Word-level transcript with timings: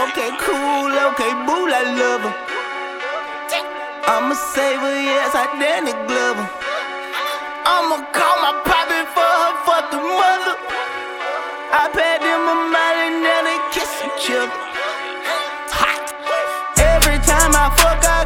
Okay, 0.00 0.30
cool, 0.40 0.92
okay, 1.12 1.32
boo, 1.44 1.68
I 1.68 1.84
love 1.92 2.24
her. 2.24 2.32
I'm 4.08 4.32
a 4.32 4.34
saver, 4.34 4.96
yes, 4.96 5.36
I 5.36 5.44
Danny 5.60 5.92
Glover. 6.08 6.48
I'ma 7.68 8.08
call 8.08 8.36
my 8.40 8.56
poppy 8.64 9.04
for 9.12 9.20
her, 9.20 9.52
the 9.92 10.00
mother. 10.00 10.56
I 11.76 11.92
paid 11.92 12.24
them 12.24 12.48
a 12.48 12.56
and 13.12 13.20
now 13.20 13.44
they 13.44 13.60
kiss 13.76 13.92
each 14.00 14.32
other. 14.40 14.56
Hot. 15.68 16.00
Every 16.80 17.20
time 17.28 17.52
I 17.52 17.68
fuck, 17.76 18.00
I 18.00 18.19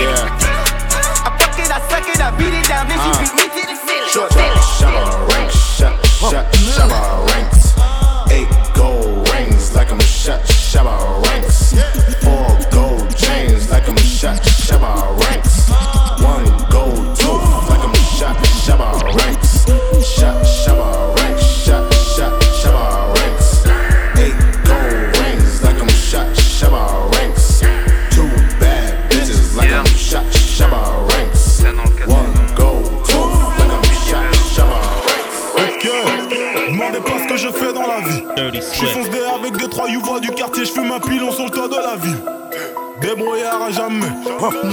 kids 0.00 0.20
to 0.20 0.26
the 0.26 0.38
city. 0.40 0.80
I 1.24 1.30
fuck 1.38 1.58
it, 1.58 1.70
I 1.70 1.78
suck 1.88 2.08
it, 2.08 2.20
I 2.20 2.30
beat 2.38 2.54
it 2.54 2.66
down, 2.68 2.88
then 2.88 2.98
uh. 2.98 3.12
she 3.12 3.24
beat 3.24 3.34
me 3.34 3.39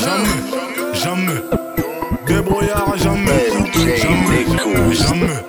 jamais, 0.07 0.39
jamais. 0.93 1.41
Débrouillard 2.27 2.93
à 2.93 2.97
jamais, 2.97 3.49
jamais, 3.97 4.45
jamais. 4.93 5.43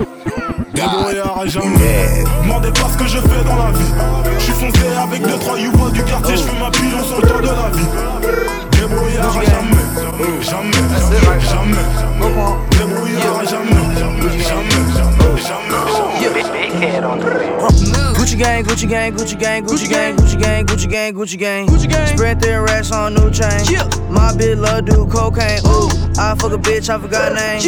Débrouillard 0.74 1.40
à 1.40 1.46
jamais. 1.46 2.24
Demandez 2.42 2.70
pas 2.72 2.88
ce 2.92 2.96
que 2.98 3.06
je 3.06 3.18
fais 3.18 3.44
dans 3.44 3.56
la 3.56 3.70
vie. 3.72 3.92
Je 4.38 4.44
suis 4.44 4.52
foncé 4.52 4.86
avec 5.00 5.22
deux 5.22 5.38
trois 5.38 5.58
youvois 5.58 5.90
du 5.90 6.02
quartier, 6.04 6.36
je 6.36 6.42
fume 6.42 6.62
un 6.62 6.70
pilon 6.70 7.04
sur 7.04 7.20
le 7.20 7.28
toit 7.28 7.40
de 7.40 7.46
la 7.46 7.70
ville. 7.76 7.88
Débrouillard 8.72 9.38
à 9.38 9.44
jamais, 9.44 9.86
jamais, 10.42 10.80
jamais. 11.42 11.84
Débrouillard 12.70 13.38
à 13.40 13.44
jamais, 13.44 13.84
jamais, 13.98 14.38
jamais. 14.38 14.88
Gucci 18.28 18.38
gang, 18.38 18.62
Gucci 18.62 18.86
gang, 18.86 19.12
Gucci 19.14 19.38
gang, 19.38 19.64
Gucci 19.64 19.88
gang, 19.88 20.14
Gucci 20.14 20.38
gang, 20.38 20.66
Gucci 20.66 20.90
gang, 20.90 21.14
Gucci 21.14 21.38
gang. 21.38 21.66
Gucci 21.66 21.88
gang. 21.88 22.06
Spread 22.08 22.38
their 22.38 22.62
racks 22.62 22.92
on 22.92 23.14
new 23.14 23.30
chain. 23.30 23.64
My 24.10 24.32
bitch 24.36 24.60
love 24.60 24.84
do 24.84 25.06
cocaine. 25.06 25.60
Ooh, 25.64 25.88
I 26.20 26.34
fuck 26.38 26.52
a 26.52 26.58
bitch, 26.58 26.90
I 26.90 27.00
forgot 27.00 27.32
name. 27.32 27.62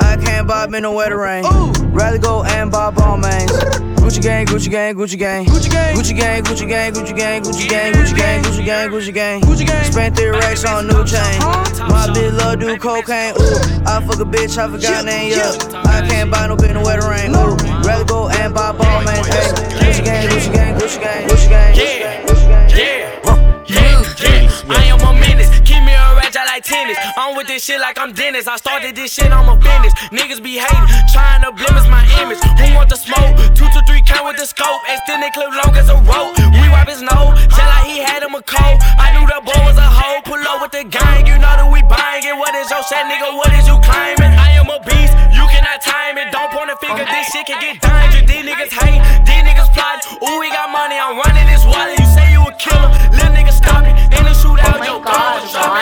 I 0.00 0.16
can't 0.16 0.48
bob 0.48 0.72
in 0.72 0.84
the 0.84 0.90
weather 0.90 1.18
rain. 1.18 1.44
Rather 1.92 2.16
go 2.16 2.44
and 2.44 2.70
buy 2.72 2.90
Balmains. 2.92 3.92
Gucci 4.06 4.22
gang, 4.22 4.46
Gucci 4.46 4.70
gang, 4.70 4.94
Gucci 4.94 5.18
gang. 5.18 5.44
Gucci 5.46 5.68
gang, 5.68 5.96
Gucci 5.96 6.16
gang, 6.16 6.44
Gucci 6.44 6.68
gang, 6.68 6.92
Gucci 6.92 7.16
gang, 7.16 7.42
Gucci 7.42 7.66
gang, 7.66 7.92
Gucci 7.92 8.14
gang, 8.14 8.42
Gucci 8.44 8.64
gang, 8.64 8.90
Gucci 8.92 9.12
gang. 9.12 9.40
Gucci 9.40 9.66
gang. 9.66 9.92
Spent 9.92 10.14
their 10.14 10.32
racks 10.32 10.64
on 10.64 10.86
new 10.86 11.04
chain. 11.04 11.40
My 11.90 12.06
bitch 12.14 12.38
love 12.38 12.60
do 12.60 12.78
cocaine. 12.78 13.34
Ooh, 13.34 13.84
I 13.84 14.00
fuck 14.06 14.20
a 14.20 14.24
bitch, 14.24 14.56
I 14.58 14.70
forgot 14.70 15.04
name. 15.04 15.32
Yeah, 15.32 15.50
I 15.82 16.06
can't 16.08 16.30
buy 16.30 16.46
no 16.46 16.56
bitch 16.56 16.70
in 16.70 16.80
weather 16.82 17.10
rain. 17.10 17.34
Ooh, 17.34 17.56
rather 17.82 18.04
go 18.04 18.28
and 18.28 18.54
buy 18.54 18.70
Balmains. 18.70 19.26
Hey, 19.72 19.90
Gucci 19.90 20.04
gang, 20.04 20.28
Gucci 20.28 20.52
gang, 20.52 20.78
Gucci 20.78 21.00
gang, 21.00 21.26
Gucci 21.26 21.48
gang, 21.48 21.74
Gucci 21.74 21.98
gang, 21.98 22.26
Gucci 22.26 22.46
gang. 22.46 22.70
Yeah, 22.70 23.10
yeah, 23.66 24.04
yeah. 24.20 24.70
I 24.70 24.84
am 24.84 25.00
a 25.00 25.18
menace. 25.18 25.65
Like 26.46 26.62
tennis. 26.62 26.96
I'm 27.18 27.36
with 27.36 27.46
this 27.46 27.64
shit 27.64 27.80
like 27.80 27.98
I'm 27.98 28.12
Dennis. 28.12 28.46
I 28.46 28.56
started 28.56 28.94
this 28.94 29.12
shit, 29.12 29.30
I'm 29.30 29.50
a 29.50 29.56
business. 29.58 29.92
Niggas 30.14 30.40
be 30.42 30.56
hating, 30.56 30.86
trying 31.12 31.42
to 31.42 31.50
blemish 31.50 31.86
my 31.90 32.06
image. 32.22 32.38
Who 32.62 32.66
want 32.78 32.88
the 32.88 32.96
smoke? 32.96 33.34
Two 33.58 33.66
to 33.66 33.80
three 33.84 34.00
count 34.06 34.24
with 34.24 34.38
the 34.38 34.46
scope. 34.46 34.80
Extended 34.88 35.34
clip 35.34 35.50
long 35.50 35.74
as 35.76 35.90
a 35.90 35.98
rope. 36.06 36.38
We 36.62 36.66
wipe 36.70 36.88
his 36.88 37.02
nose, 37.02 37.34
tell 37.50 37.68
like 37.68 37.86
he 37.90 37.98
had 37.98 38.22
him 38.22 38.38
a 38.38 38.42
cold. 38.42 38.78
I 38.96 39.12
knew 39.18 39.26
the 39.26 39.42
boy 39.42 39.60
was 39.66 39.76
a 39.76 39.84
hoe. 39.84 40.22
Pull 40.22 40.40
up 40.46 40.62
with 40.62 40.72
the 40.72 40.86
gang, 40.86 41.26
you 41.26 41.36
know 41.36 41.54
that 41.58 41.68
we 41.68 41.82
buying 41.90 42.24
it. 42.24 42.36
What 42.38 42.54
is 42.54 42.70
your 42.70 42.82
set, 42.86 43.04
nigga? 43.10 43.34
What 43.34 43.50
is 43.58 43.66
you 43.66 43.76
claiming? 43.82 44.32
I 44.38 44.54
am 44.56 44.70
a 44.70 44.78
beast, 44.86 45.12
you 45.34 45.44
cannot 45.50 45.82
time 45.82 46.16
it. 46.16 46.30
Don't 46.30 46.50
point 46.54 46.70
a 46.70 46.76
finger, 46.78 47.04
this 47.04 47.26
shit 47.34 47.46
can 47.46 47.58
get 47.58 47.82
dangerous. 47.82 48.26
These 48.26 48.46
niggas 48.46 48.72
hate, 48.72 49.02
these 49.26 49.42
niggas 49.42 49.70
plot. 49.74 50.00
Ooh, 50.22 50.38
we 50.40 50.48
got 50.50 50.70
money, 50.70 50.96
I'm 50.96 51.18
running 51.18 51.46
this 51.50 51.64
wallet. 51.66 52.05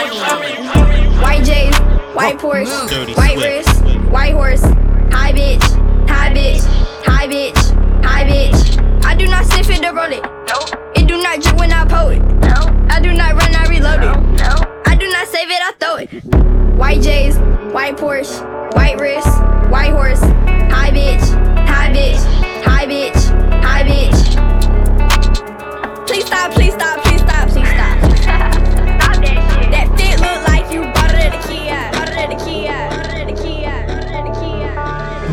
White 0.04 1.44
J's, 1.44 1.75
white 2.15 2.37
Porsche, 2.37 3.16
white 3.16 3.38
wrist, 3.38 3.82
white 4.10 4.34
horse, 4.34 4.60
high 4.60 5.32
bitch, 5.32 5.62
high 6.06 6.31
bitch, 6.31 6.62
high 7.06 7.26
bitch, 7.26 7.56
high 8.04 8.25
bitch. 8.25 9.04
I 9.04 9.15
do 9.15 9.26
not 9.26 9.47
sniff 9.47 9.70
it 9.70 9.82
or 9.82 9.94
roll 9.94 10.12
it. 10.12 10.22
It 10.94 11.09
do 11.09 11.22
not 11.22 11.41
drip 11.41 11.56
when 11.56 11.72
I 11.72 11.87
pull 11.87 12.09
it. 12.09 12.22
I 12.91 13.00
do 13.00 13.15
not 13.15 13.32
run, 13.34 13.54
I 13.54 13.66
reload 13.66 14.03
it. 14.03 14.69
I 14.87 14.94
do 14.94 15.09
not 15.09 15.26
save 15.28 15.48
it, 15.50 15.62
I 15.62 15.72
throw 15.81 15.97
it. 15.97 16.10
White 16.76 17.00
J's, 17.00 17.38
white 17.72 17.97
Porsche, 17.97 18.75
white 18.75 19.00
wrist, 19.00 19.26
white 19.71 19.92
horse, 19.92 20.21
high 20.21 20.91
bitch, 20.91 21.25
high 21.66 21.91
bitch, 21.91 22.22
high 22.62 22.86
bitch, 22.86 23.62
high 23.62 23.84
bitch. 23.84 24.34
Please 26.06 26.26
stop, 26.26 26.53
please 26.53 26.75
stop, 26.75 27.03
please 27.03 27.03
stop, 27.03 27.03
please 27.04 27.14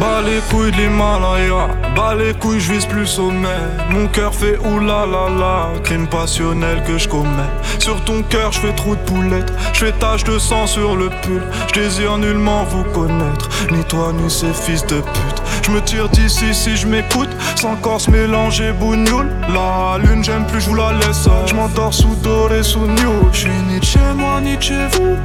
Bas 0.01 0.23
les 0.23 0.41
couilles 0.49 0.71
de 0.71 0.77
l'Himalaya, 0.77 1.67
bas 1.95 2.15
les 2.15 2.33
couilles, 2.33 2.59
je 2.59 2.73
vise 2.73 2.87
plus 2.87 3.05
sommet. 3.05 3.61
Mon 3.91 4.07
cœur 4.07 4.33
fait 4.33 4.57
oulala 4.57 5.29
la, 5.39 5.79
crime 5.83 6.07
passionnel 6.07 6.81
que 6.87 6.97
je 6.97 7.07
commets. 7.07 7.51
Sur 7.77 8.03
ton 8.03 8.23
cœur, 8.23 8.51
je 8.51 8.61
fais 8.61 8.73
trou 8.73 8.95
de 8.95 9.01
poulette, 9.01 9.53
je 9.73 9.85
fais 9.85 9.91
tache 9.91 10.23
de 10.23 10.39
sang 10.39 10.65
sur 10.65 10.95
le 10.95 11.09
pull. 11.21 11.43
Je 11.67 11.81
désire 11.81 12.17
nullement 12.17 12.63
vous 12.63 12.83
connaître, 12.85 13.47
ni 13.71 13.83
toi 13.83 14.11
ni 14.11 14.27
ces 14.27 14.53
fils 14.53 14.83
de 14.87 15.01
pute. 15.01 15.30
Je 15.63 15.71
me 15.71 15.81
tire 15.81 16.09
d'ici 16.09 16.53
si 16.53 16.75
je 16.75 16.87
m'écoute, 16.87 17.29
sans 17.55 17.75
corps 17.75 18.01
mélanger 18.09 18.71
bougnoule. 18.71 19.29
La 19.53 19.97
lune, 19.97 20.23
j'aime 20.23 20.45
plus, 20.45 20.61
je 20.61 20.69
vous 20.69 20.75
la 20.75 20.91
laisse. 20.93 21.27
Je 21.45 21.53
m'endors 21.53 21.93
sous 21.93 22.15
doré, 22.15 22.63
sous 22.63 22.87
new. 22.87 23.29
Je 23.31 23.37
suis 23.37 23.49
ni 23.69 23.81
chez 23.81 23.99
moi, 24.15 24.41
ni 24.41 24.59
chez 24.59 24.87
vous. 24.93 25.15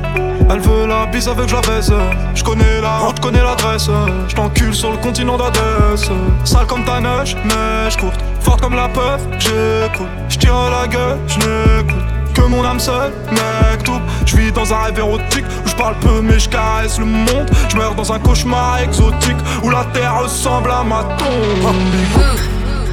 Elle 0.51 0.61
veut 0.61 0.87
la 0.87 1.07
bise 1.07 1.29
avec 1.29 1.51
la 1.51 1.61
baise. 1.61 1.93
Je 2.35 2.45
connais 2.45 2.81
la 2.81 2.99
route, 2.99 3.19
connais 3.21 3.43
l'adresse. 3.43 3.89
Je 4.29 4.35
t'encule 4.35 4.75
sur 4.75 4.93
le 4.93 4.99
continent 4.99 5.37
d'Adès. 5.37 6.11
Sale 6.45 6.67
comme 6.67 6.85
ta 6.85 7.01
neige, 7.01 7.37
neige 7.45 7.97
courte. 7.97 8.21
Forte 8.41 8.61
comme 8.61 8.77
la 8.77 8.89
peur, 8.89 9.19
j'écoute. 9.39 10.07
Je 10.29 10.47
la 10.47 10.87
gueule, 10.87 11.19
je 11.27 11.39
n'écoute. 11.39 12.05
Que 12.35 12.43
mon 12.43 12.65
âme 12.65 12.79
seule, 12.79 13.13
mec 13.31 13.83
tout. 13.83 14.01
Je 14.25 14.37
vis 14.37 14.53
dans 14.53 14.73
un 14.73 14.79
rêve 14.79 14.99
érotique 14.99 15.45
où 15.65 15.69
je 15.69 15.75
parle 15.75 15.97
peu 16.01 16.21
mais 16.23 16.39
je 16.39 16.49
caresse 16.49 16.99
le 16.99 17.05
monde. 17.05 17.51
Je 17.69 17.77
meurs 17.77 17.95
dans 17.95 18.13
un 18.13 18.19
cauchemar 18.19 18.79
exotique 18.81 19.37
où 19.63 19.71
la 19.71 19.85
terre 19.93 20.21
ressemble 20.23 20.71
à 20.71 20.83
ma 20.83 21.03
tombe. 21.17 21.75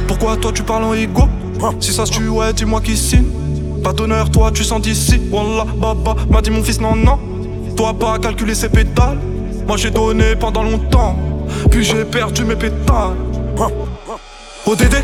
Pourquoi 0.07 0.37
toi 0.37 0.51
tu 0.53 0.63
parles 0.63 0.83
en 0.83 0.93
ego 0.93 1.27
Si 1.79 1.93
ça 1.93 2.05
se 2.05 2.11
tue, 2.11 2.29
dis-moi 2.55 2.81
qui 2.81 2.97
signe. 2.97 3.25
Pas 3.83 3.93
d'honneur, 3.93 4.29
toi 4.29 4.51
tu 4.51 4.63
sens 4.63 4.81
d'ici. 4.81 5.21
Wallah, 5.31 5.65
baba, 5.75 6.15
m'a 6.29 6.41
dit 6.41 6.51
mon 6.51 6.63
fils, 6.63 6.79
non, 6.79 6.95
non. 6.95 7.19
Toi 7.75 7.93
pas 7.93 8.17
calculer 8.19 8.55
ses 8.55 8.69
pétales. 8.69 9.17
Moi 9.67 9.77
j'ai 9.77 9.91
donné 9.91 10.35
pendant 10.35 10.63
longtemps. 10.63 11.17
Puis 11.69 11.83
j'ai 11.83 12.05
perdu 12.05 12.45
mes 12.45 12.55
pétales. 12.55 13.15
ODD 14.65 14.95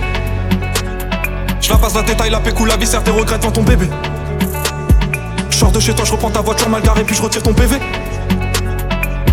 Je 1.59 1.69
la 1.69 1.77
passe 1.77 1.95
la 1.95 2.03
détail, 2.03 2.29
la 2.29 2.39
pécou, 2.39 2.65
la 2.65 2.77
viscère, 2.77 3.03
tes 3.03 3.11
regrets 3.11 3.37
devant 3.37 3.51
ton 3.51 3.63
bébé. 3.63 3.87
Je 5.59 5.65
sors 5.65 5.73
de 5.73 5.79
chez 5.81 5.93
toi, 5.93 6.05
je 6.05 6.13
reprends 6.13 6.29
ta 6.29 6.39
voiture 6.39 6.69
mal 6.69 6.81
garée, 6.81 7.03
puis 7.03 7.13
je 7.13 7.21
retire 7.21 7.43
ton 7.43 7.53
PV. 7.53 7.81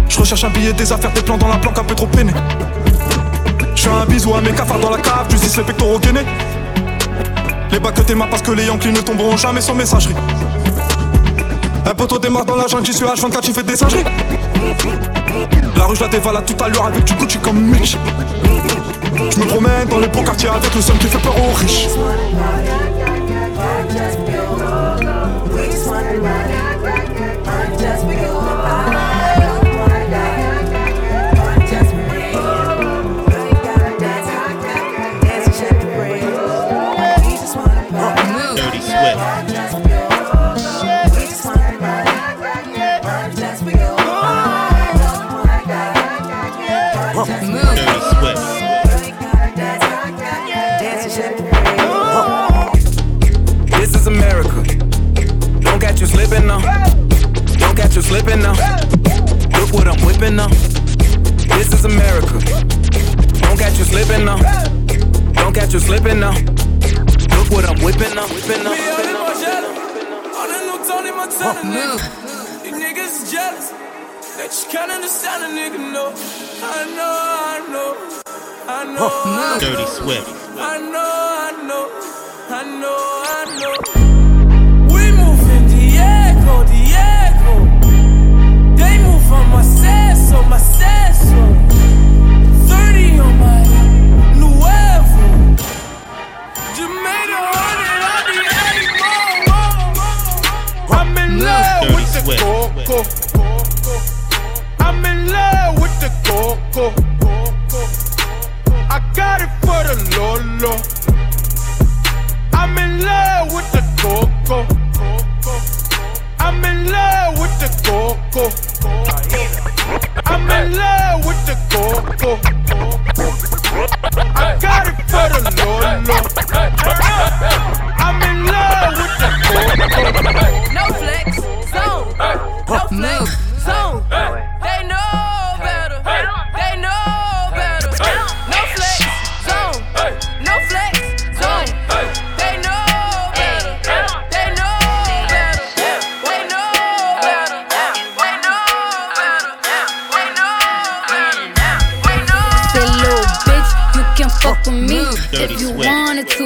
Je 0.08 0.18
recherche 0.18 0.42
un 0.42 0.48
billet, 0.48 0.72
des 0.72 0.92
affaires, 0.92 1.12
des 1.12 1.22
plans 1.22 1.38
dans 1.38 1.46
la 1.46 1.56
planque, 1.56 1.78
un 1.78 1.84
peu 1.84 1.94
trop 1.94 2.08
peiné. 2.08 2.32
Je 3.76 3.82
fais 3.82 3.90
un 3.90 4.04
bisou 4.06 4.34
à 4.34 4.40
mes 4.40 4.50
cafards 4.50 4.80
dans 4.80 4.90
la 4.90 4.98
cave, 4.98 5.26
tu 5.28 5.36
dis 5.36 5.56
les 5.56 5.62
pectoraux 5.62 6.00
gainés. 6.00 6.26
Les 7.70 7.78
bacs 7.78 7.94
que 7.94 8.00
t'es 8.00 8.16
parce 8.16 8.42
que 8.42 8.50
les 8.50 8.64
Yankees 8.64 8.90
ne 8.90 9.02
tomberont 9.02 9.36
jamais 9.36 9.60
sans 9.60 9.74
messagerie. 9.74 10.16
Un 11.88 11.94
poteau 11.94 12.18
démarre 12.18 12.44
dans 12.44 12.56
la 12.56 12.66
jungle, 12.66 12.86
j'y 12.86 12.92
suis 12.92 13.04
H24, 13.06 13.40
tu 13.42 13.52
fais 13.52 13.62
des 13.62 13.76
singeries. 13.76 14.04
La 15.76 15.84
rue, 15.84 15.94
je 15.94 16.00
la 16.00 16.08
dévale 16.08 16.38
à 16.38 16.42
toute 16.42 16.60
allure 16.60 16.86
avec 16.86 17.04
du 17.04 17.14
Gucci 17.14 17.38
comme 17.38 17.60
Mitch. 17.60 17.96
Je 19.30 19.38
me 19.38 19.46
promène 19.46 19.86
dans 19.88 20.00
les 20.00 20.08
beaux 20.08 20.22
quartiers 20.22 20.48
avec 20.48 20.74
le 20.74 20.80
seul 20.80 20.98
qui 20.98 21.06
fait 21.06 21.18
peur 21.18 21.36
aux 21.38 21.54
riches. 21.54 21.86
Dirty 79.58 79.86
Swift. 79.86 80.45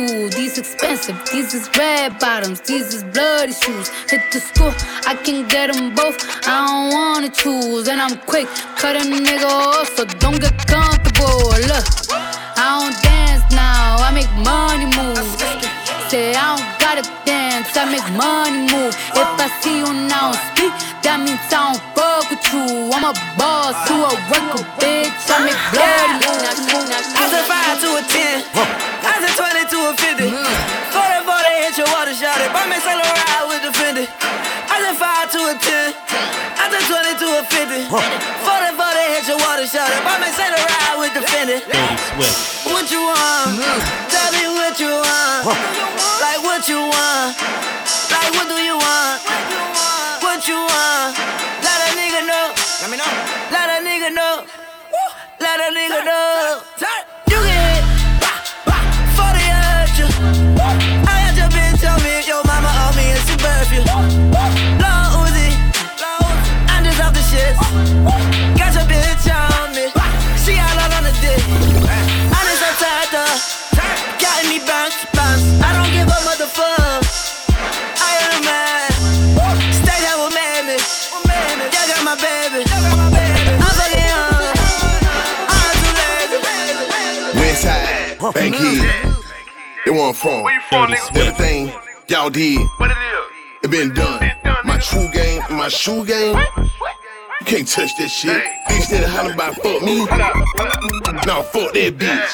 Wanted. 0.00 0.32
These 0.32 0.58
expensive, 0.58 1.16
these 1.32 1.54
is 1.54 1.68
red 1.76 2.18
bottoms, 2.18 2.60
these 2.60 2.94
is 2.94 3.04
bloody 3.04 3.52
shoes. 3.52 3.88
Hit 4.08 4.22
the 4.32 4.40
school, 4.40 4.72
I 5.06 5.14
can 5.14 5.48
get 5.48 5.72
them 5.72 5.94
both. 5.94 6.16
I 6.46 6.66
don't 6.66 6.92
wanna 6.92 7.30
choose, 7.30 7.88
and 7.88 8.00
I'm 8.00 8.16
quick, 8.26 8.48
cut 8.76 8.96
a 8.96 9.00
nigga 9.00 9.44
off, 9.44 9.88
so 9.96 10.04
don't 10.04 10.40
get 10.40 10.56
comfortable. 10.66 11.50
Look, 11.70 11.86
I 12.56 12.80
don't 12.80 12.96
dance 13.02 13.44
now, 13.52 13.96
I 13.98 14.10
make 14.12 14.30
money 14.44 14.86
move. 14.86 15.18
Say 16.08 16.34
I 16.34 16.56
don't 16.56 16.66
gotta 16.80 17.04
dance, 17.24 17.76
I 17.76 17.84
make 17.84 18.08
money 18.16 18.66
move. 18.72 18.94
If 19.14 19.28
I 19.38 19.48
see 19.60 19.78
you 19.78 19.92
now 20.08 20.32
speak, 20.50 20.74
that 21.02 21.18
means 21.22 21.40
I 21.52 21.70
don't 21.70 21.82
fuck 21.94 22.30
with 22.30 22.44
you. 22.52 22.90
I'm 22.90 23.04
a 23.04 23.14
boss 23.38 23.74
to 23.88 23.94
a 23.94 24.12
worker, 24.26 24.64
bitch. 24.80 25.30
I 25.30 25.46
make 25.46 25.60
bloody 25.70 26.18
moves. 26.18 26.40
I 27.14 27.28
said 27.30 27.44
5 27.46 27.80
to 27.82 27.88
a 27.96 28.74
10. 28.74 28.79
Water 32.60 32.76
shot 32.76 32.76
it. 32.76 32.76
Buy 32.76 32.76
me 32.76 32.78
sell 32.80 33.00
a 33.00 33.08
ride 33.08 33.46
with 33.48 33.62
the 33.62 33.72
Fendi. 33.76 34.04
I 34.68 34.76
said 34.80 34.96
5 34.96 35.32
to 35.32 35.40
a 35.40 35.54
10. 35.56 35.94
I 36.56 36.64
said 36.68 36.84
20 36.84 37.20
to 37.20 37.28
a 37.36 37.42
50. 37.44 37.88
40 37.88 38.70
40 38.76 39.14
hit 39.14 39.24
your 39.28 39.38
water 39.40 39.66
shot 39.66 39.88
it. 39.88 40.00
Buy 40.04 40.16
me 40.20 40.28
sell 40.32 40.52
a 40.52 40.60
ride 40.60 40.96
with 41.00 41.12
the 41.14 41.22
Fendi. 41.24 41.58
Dirty 41.64 41.96
Swift. 42.12 42.68
What 42.68 42.86
you 42.90 43.00
want? 43.00 43.60
Mm. 43.60 43.80
Tell 44.12 44.30
me 44.36 44.44
what 44.56 44.74
you 44.80 44.92
want. 44.92 45.56
Like 46.20 46.40
what 46.44 46.62
you 46.68 46.80
want. 46.80 47.36
Like 48.12 48.30
what 48.36 48.46
do 48.48 48.58
you 48.60 48.76
want? 48.76 49.18
What 50.20 50.40
you 50.48 50.58
want? 50.60 51.16
Let 51.64 51.78
a 51.80 51.90
nigga 51.96 52.20
know. 52.28 52.46
Let 52.80 52.88
me 52.90 52.96
know. 52.96 53.10
Let 53.52 53.68
a 53.68 53.78
nigga 53.84 54.10
know. 54.12 54.34
Let 55.40 55.58
a 55.60 55.68
nigga 55.72 56.00
know. 56.04 56.60
You 57.28 57.38
can 57.40 57.56
hit. 57.56 57.84
For 59.16 59.30
the 59.32 59.44
hurt 59.48 59.92
you. 59.98 60.39
Westside, 88.32 88.52
Bankhead. 88.52 89.16
They 89.84 89.90
want 89.90 90.16
from. 90.16 90.44
Dirty 90.44 90.56
What 90.70 90.98
Swift. 90.98 91.14
the 91.14 91.32
thing 91.42 91.72
y'all 92.08 92.30
did. 92.30 92.60
What 92.78 92.90
it 92.90 92.96
is? 92.96 93.64
It 93.64 93.70
been 93.70 93.94
done. 93.94 94.30
My 94.64 94.78
true 94.78 95.08
game, 95.12 95.42
my 95.50 95.68
shoe 95.68 96.04
game. 96.04 96.36
You 96.36 97.46
can't 97.46 97.66
touch 97.66 97.90
that 97.98 98.08
shit. 98.08 98.42
Bitch 98.68 98.88
that 98.90 99.08
holler 99.08 99.32
about 99.32 99.54
fuck 99.56 99.82
me. 99.82 100.04
Nah, 101.26 101.42
fuck 101.42 101.72
that 101.72 101.96
bitch. 101.98 102.28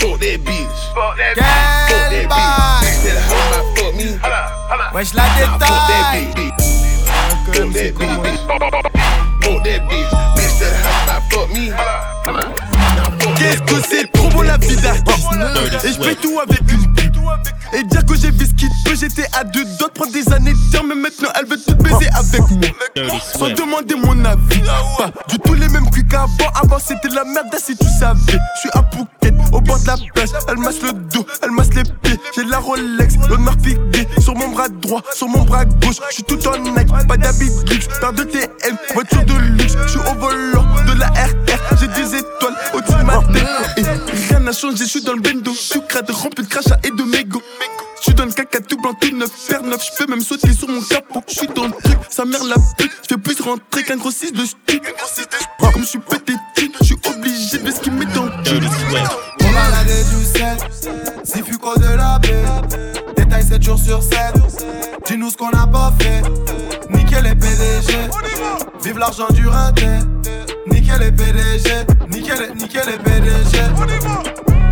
Fuck 0.00 0.20
that 0.20 0.40
bitch. 0.44 0.94
Fuck 0.94 1.16
that 1.16 1.36
Fuck 1.88 2.10
that 2.10 2.28
bitch. 2.30 2.48
Bitch 2.84 3.02
that 3.04 3.18
holler 3.28 3.48
about 3.50 3.76
fuck 3.76 3.94
me. 3.94 4.08
Wesh 4.94 5.14
la 5.14 5.24
Nah, 5.24 5.58
fuck 5.58 5.88
that 5.88 6.34
bitch. 6.34 6.50
Fuck 7.54 7.72
that 7.72 7.94
bitch. 7.94 8.38
Fuck 9.42 9.64
that 9.64 9.80
bitch. 9.90 10.10
Bitch 10.36 10.54
that 10.60 10.72
holler 10.82 11.02
about 11.04 11.22
fuck 11.30 11.48
me. 12.58 12.67
Qu'est-ce 13.38 13.62
que 13.62 13.80
c'est? 13.88 14.10
Trop 14.12 14.28
beau 14.30 14.42
la 14.42 14.56
vie 14.58 14.76
d'artiste. 14.76 15.28
Et 15.84 15.92
je 15.92 16.02
fais 16.02 16.14
tout 16.16 16.40
avec 16.40 16.60
une 16.72 16.87
Et 17.72 17.84
dire 17.84 18.04
que 18.04 18.14
j'ai 18.14 18.30
vu 18.30 18.46
ce 18.46 18.54
qu'il 18.54 18.68
peut 18.84 18.94
J'étais 18.98 19.26
à 19.38 19.44
deux 19.44 19.64
d'autres 19.78 19.92
prendre 19.92 20.12
des 20.12 20.32
années 20.32 20.52
de 20.52 20.70
dire 20.70 20.82
Mais 20.84 20.94
maintenant 20.94 21.28
elle 21.38 21.46
veut 21.46 21.58
tout 21.58 21.74
baiser 21.76 22.08
avec 22.14 22.40
moi. 22.50 23.20
Sans 23.34 23.50
demander 23.50 23.94
mon 23.94 24.24
avis. 24.24 24.62
Pas 24.98 25.10
du 25.28 25.38
tout 25.38 25.54
les 25.54 25.68
mêmes 25.68 25.88
culs 25.90 26.06
qu'avant. 26.06 26.50
Avant 26.62 26.78
c'était 26.78 27.08
la 27.08 27.24
merde 27.24 27.54
si 27.58 27.76
tu 27.76 27.86
savais. 27.98 28.18
Je 28.56 28.60
suis 28.60 28.70
à 28.72 28.82
Phuket 28.90 29.34
au 29.52 29.60
bord 29.60 29.78
de 29.80 29.86
la 29.86 29.96
plage. 30.14 30.28
Elle 30.48 30.58
masse 30.58 30.82
le 30.82 30.92
dos, 30.92 31.26
elle 31.42 31.50
masse 31.50 31.72
les 31.74 31.82
pieds. 31.82 32.18
J'ai 32.34 32.44
la 32.44 32.58
Rolex, 32.58 33.14
l'honneur 33.28 33.54
figué 33.62 34.08
Sur 34.20 34.34
mon 34.34 34.48
bras 34.48 34.68
droit, 34.68 35.02
sur 35.14 35.28
mon 35.28 35.42
bras 35.44 35.64
gauche. 35.64 35.96
Je 36.10 36.14
suis 36.14 36.24
tout 36.24 36.38
en 36.48 36.58
Nike, 36.58 36.88
pas 37.06 37.16
d'habit 37.16 37.50
luxe. 37.70 37.88
Paire 38.00 38.12
de 38.12 38.24
TM, 38.24 38.76
voiture 38.94 39.24
de 39.24 39.34
luxe. 39.34 39.76
Je 39.86 39.88
suis 39.88 40.00
au 40.00 40.14
volant 40.18 40.64
de 40.86 40.98
la 40.98 41.06
RR 41.08 41.78
J'ai 41.80 41.88
des 41.88 42.16
étoiles 42.16 42.54
au-dessus 42.74 42.98
de 42.98 43.02
ma 43.04 43.18
tête 43.32 43.87
rien 44.48 44.52
n'a 44.52 44.52
changé, 44.52 44.84
je 44.84 44.90
suis 44.90 45.02
dans 45.02 45.12
le 45.12 45.20
bendo 45.20 45.52
Je 45.52 45.58
suis 45.58 45.80
crade, 45.86 46.10
rempli 46.10 46.44
de 46.44 46.48
crachats 46.48 46.78
et 46.84 46.90
de 46.90 47.02
mégots 47.02 47.42
J'suis 48.00 48.14
dans 48.14 48.24
le 48.26 48.32
caca 48.32 48.60
tout 48.60 48.76
blanc, 48.76 48.94
tout 48.94 49.14
neuf, 49.16 49.30
paire 49.48 49.62
neuf. 49.64 49.84
J'peux 49.84 50.06
même 50.06 50.20
sauter 50.20 50.52
sur 50.52 50.68
mon 50.68 50.80
capot. 50.82 51.20
J'suis 51.26 51.48
dans 51.48 51.64
le 51.64 51.72
truc, 51.72 51.98
sa 52.08 52.24
mère 52.24 52.44
la 52.44 52.54
pute. 52.76 52.92
J'fais 53.02 53.18
plus 53.18 53.40
rentrer 53.40 53.82
qu'un 53.82 53.96
gros 53.96 54.12
6 54.12 54.32
de 54.32 54.44
stick. 54.44 54.82
Comme 55.58 55.84
j'suis 55.84 55.98
pété, 55.98 56.34
j'suis 56.80 56.94
obligé 56.94 57.58
de 57.58 57.70
ce 57.72 57.80
qu'il 57.80 57.92
met 57.94 58.06
dans 58.06 58.26
le 58.26 58.30
cul. 58.44 58.60
On 59.40 59.48
a 59.48 59.70
la 59.70 59.84
du 59.84 60.24
sel, 60.24 60.56
si 61.24 61.42
Fuco 61.42 61.76
de 61.76 61.96
la 61.96 62.20
baie. 62.20 62.44
Détail 63.16 63.42
7 63.42 63.62
jours 63.64 63.78
sur 63.80 64.00
7. 64.00 64.14
Dis-nous 65.08 65.30
ce 65.30 65.36
qu'on 65.36 65.50
a 65.50 65.66
pas 65.66 65.92
fait. 65.98 66.22
Nickel 67.18 67.24
les 67.24 67.34
PDG. 67.34 68.10
Vive 68.82 68.98
l'argent 68.98 69.26
du 69.30 69.48
raté. 69.48 69.86
Nickel 70.70 71.00
les 71.00 71.10
PDG. 71.10 71.86
Nickel, 72.08 72.52
nickel 72.54 72.82
les 72.86 72.98
PDG. 72.98 73.58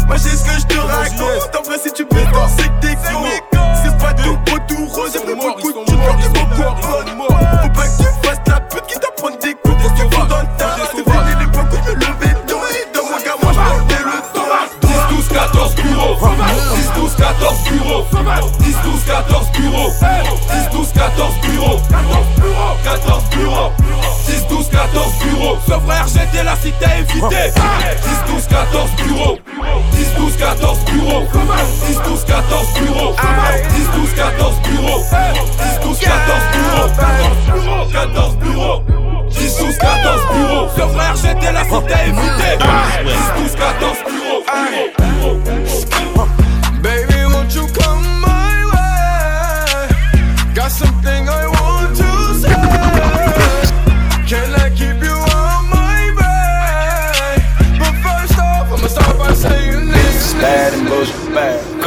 Moi 0.06 0.16
j'ai 0.16 0.36
ce 0.36 0.44
que 0.44 0.60
je 0.60 0.66
te 0.66 0.78
raconte. 0.78 1.56
En 1.58 1.62
vrai, 1.62 1.76
si 1.82 1.92
tu 1.92 2.06
peux 2.06 2.16
c'est 2.56 2.68
que 2.68 2.80
t'es 2.80 2.94
con. 2.94 3.24
C'est 3.82 3.98
pas 3.98 4.12
tout 4.14 4.36
beau, 4.46 4.58
tout 4.68 4.86
rose. 4.86 5.10
J'ai 5.12 5.18
vraiment 5.18 5.54
beaucoup 5.54 5.72
de 5.72 5.84
tu 5.86 5.96
beaucoup 5.96 7.04
de 7.04 7.05
bureaux 17.76 18.04
10, 18.60 18.76
12, 18.84 19.04
14 19.04 19.50
bureaux. 19.52 19.90
10, 19.90 20.68
12, 20.72 20.92
14 20.92 21.34
bureaux. 21.42 21.80
14 22.84 23.24
bureaux. 23.30 23.72
10, 24.26 24.46
12, 24.48 24.68
14 24.70 25.12
bureaux. 25.24 25.58
Ce 25.66 25.72
frère 25.72 26.06
j'étais 26.08 26.44
là 26.44 26.54
si 26.60 26.72
t'as 26.80 26.98
évité 26.98 27.52
10, 28.26 28.32
12, 28.32 28.46
14 28.48 28.90
bureaux. 29.04 29.38
10, 29.92 30.14
12, 30.16 30.36
14 30.36 30.78
bureaux. 30.86 31.22
10, 31.86 32.00
12, 32.04 32.24
14 32.24 32.66
bureaux. 32.80 33.14
10, 33.70 33.90
12, 33.94 34.14
14 34.14 34.56
bureaux. 34.62 35.02
10, 35.02 35.86
12, 35.86 35.98
14 35.98 36.42
bureaux. 36.52 37.86
14 37.92 38.36
bureaux. 38.36 38.82
10, 39.30 39.58
12, 39.58 39.78
14 39.78 40.20
bureaux. 40.34 40.68
Ce 40.76 40.80
frère 40.80 41.16
j'étais 41.16 41.52
là 41.52 41.64
si 41.64 41.70
t'as 41.88 42.06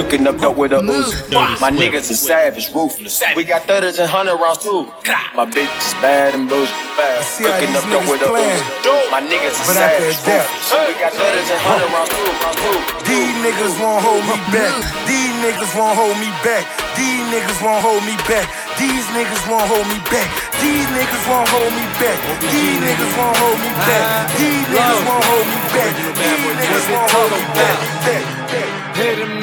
Cooking 0.09 0.25
up 0.25 0.41
dope 0.41 0.57
with 0.57 0.73
a 0.73 0.81
Uzi. 0.81 1.29
My 1.61 1.69
niggas 1.69 2.09
are 2.09 2.17
savage, 2.17 2.73
ruthless. 2.73 3.21
We 3.37 3.45
got 3.45 3.69
thudders 3.69 4.01
and 4.01 4.09
hundred 4.09 4.41
rounds 4.41 4.57
too. 4.57 4.89
My 5.37 5.45
bitch 5.45 5.69
is 5.69 5.93
bad 6.01 6.33
and 6.33 6.49
bullshit, 6.49 6.73
bad. 6.97 7.21
see 7.21 7.45
how 7.45 7.53
Cooking 7.61 7.77
these 7.77 7.85
up 7.85 7.93
dope 7.93 8.09
with 8.09 8.25
a 8.25 8.33
niggas 8.33 8.57
Uzi. 8.81 9.13
My 9.13 9.21
niggas 9.21 9.53
are 9.61 9.69
But 9.69 9.77
after 9.77 10.09
savage, 10.09 10.17
that- 10.25 10.49
ruthless. 10.49 10.89
We 10.89 10.93
got 10.97 11.13
thudders 11.13 11.49
and 11.53 11.61
hundred 11.61 11.93
rounds 11.93 12.09
too. 12.09 12.81
These 13.05 13.33
niggas 13.45 13.75
won't 13.77 14.01
hold 14.01 14.25
me 14.25 14.33
back. 14.49 14.73
These 15.05 15.33
niggas 15.45 15.73
won't 15.77 15.93
hold 15.93 16.17
me 16.17 16.29
back. 16.41 16.65
These 16.97 17.21
niggas 17.29 17.61
won't 17.61 17.85
hold 17.85 18.01
me 18.09 18.17
back. 18.25 18.49
These 18.81 19.05
niggas 19.13 19.45
won't 19.45 19.69
hold 19.69 19.85
me 19.93 20.01
back. 20.09 20.25
These 20.57 20.89
niggas 20.89 21.23
won't 21.29 21.45
hold 21.53 21.69
me 21.77 21.85
back. 22.01 22.17
These 22.49 22.81
niggas 22.81 23.13
won't 23.13 23.37
hold 23.37 23.61
me 23.61 23.69
back. 23.85 24.25
These 24.41 24.65
niggas 24.73 25.05
won't 25.05 25.21
hold 25.29 25.45
me 25.45 25.59
back. 25.69 25.93
These 26.17 26.41
niggas 26.57 26.87
won't 26.97 27.11
hold 27.13 27.29
me 27.29 27.41
back. 27.53 27.77
Hear 28.99 29.15
them 29.15 29.29
niggas 29.29 29.38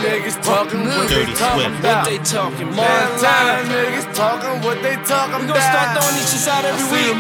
talking 0.57 0.89
what 0.89 1.09
they 1.13 1.29
talking 1.37 1.69
about. 1.77 1.85
What 1.85 2.09
they 2.09 2.19
talking 2.25 2.69
about? 2.73 2.89
Montana 2.89 3.57
niggas 3.69 4.09
talking 4.17 4.57
what 4.65 4.81
they 4.81 4.97
talking 5.05 5.37
about. 5.37 5.45
We 5.45 5.53
gon' 5.53 5.61
start 5.61 5.89
throwing 5.93 6.17
these 6.17 6.33
shits 6.33 6.49
out 6.49 6.65
every 6.65 6.87
week. 6.89 7.13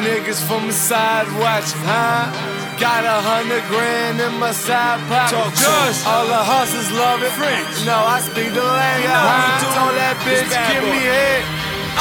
Niggas 0.00 0.40
from 0.48 0.64
the 0.66 0.72
side 0.72 1.28
watching, 1.36 1.84
huh? 1.84 2.32
Got 2.80 3.04
a 3.04 3.18
hundred 3.20 3.60
grand 3.68 4.16
in 4.24 4.32
my 4.40 4.56
side 4.56 5.04
pocket. 5.12 5.36
Just 5.52 6.08
all 6.08 6.24
the 6.24 6.40
hustlers 6.40 6.88
love 6.96 7.20
it. 7.20 7.30
French. 7.36 7.84
No, 7.84 7.92
I 7.92 8.24
speak 8.24 8.56
the 8.56 8.64
language. 8.64 9.12
huh? 9.12 9.76
Told 9.76 9.94
that 10.00 10.16
bitch 10.24 10.48
give 10.72 10.82
me 10.88 11.04
head. 11.04 11.44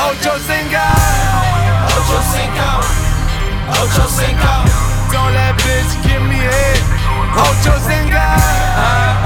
Ocho 0.07 0.39
Cinco. 0.47 0.87
Ocho 1.99 2.19
Cinco. 2.31 2.69
Ocho 3.75 4.05
Cinco. 4.07 4.53
Told 5.11 5.35
that 5.35 5.53
bitch 5.67 5.91
give 6.07 6.23
me 6.23 6.39
head. 6.39 6.79
Ocho 7.35 7.75
Cinco. 7.83 8.23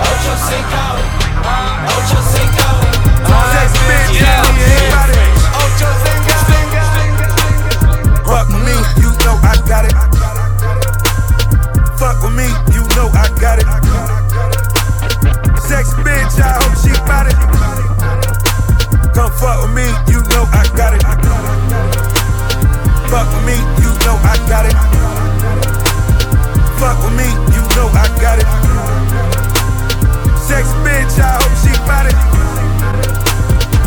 Ocho 0.10 0.34
Cinco. 0.50 1.25
Ocho 1.46 2.20
Cinco. 2.34 2.68
That 3.30 3.70
bitch 3.86 4.10
me 4.18 4.58
head. 4.58 4.90
Ocho 5.62 5.90
Cinco. 6.02 6.34
Fuck 8.26 8.48
with 8.50 8.64
me, 8.66 8.76
you 9.02 9.10
know 9.24 9.38
I 9.44 9.56
got 9.70 9.86
it. 9.86 9.96
Fuck 12.00 12.18
with 12.24 12.34
me, 12.36 12.48
you 12.74 12.84
know 12.96 13.08
I 13.14 13.30
got 13.40 13.60
it. 13.60 13.68
Sex 15.62 15.94
bitch, 16.04 16.40
I 16.42 16.58
hope 16.62 16.76
she 16.82 16.92
it. 17.28 17.38
Come 19.14 19.32
fuck 19.40 19.62
with 19.62 19.74
me, 19.74 19.86
you 20.12 20.22
know 20.34 20.46
I 20.52 20.66
got 20.76 20.94
it. 20.94 21.04
Fuck 23.10 23.28
with 23.34 23.46
me, 23.46 23.56
you 23.82 23.92
know 24.04 24.18
I 24.22 24.36
got 24.50 24.66
it. 24.66 24.76
Fuck 26.80 26.98
with 27.04 27.14
me, 27.16 27.28
you 27.54 27.62
know 27.76 27.88
I 27.94 28.08
got 28.20 28.40
it. 28.40 29.15
Sex 30.48 30.68
bitch, 30.84 31.18
I 31.20 31.38
hope 31.40 31.56
she 31.62 31.72
bout 31.88 32.06
it. 32.10 32.16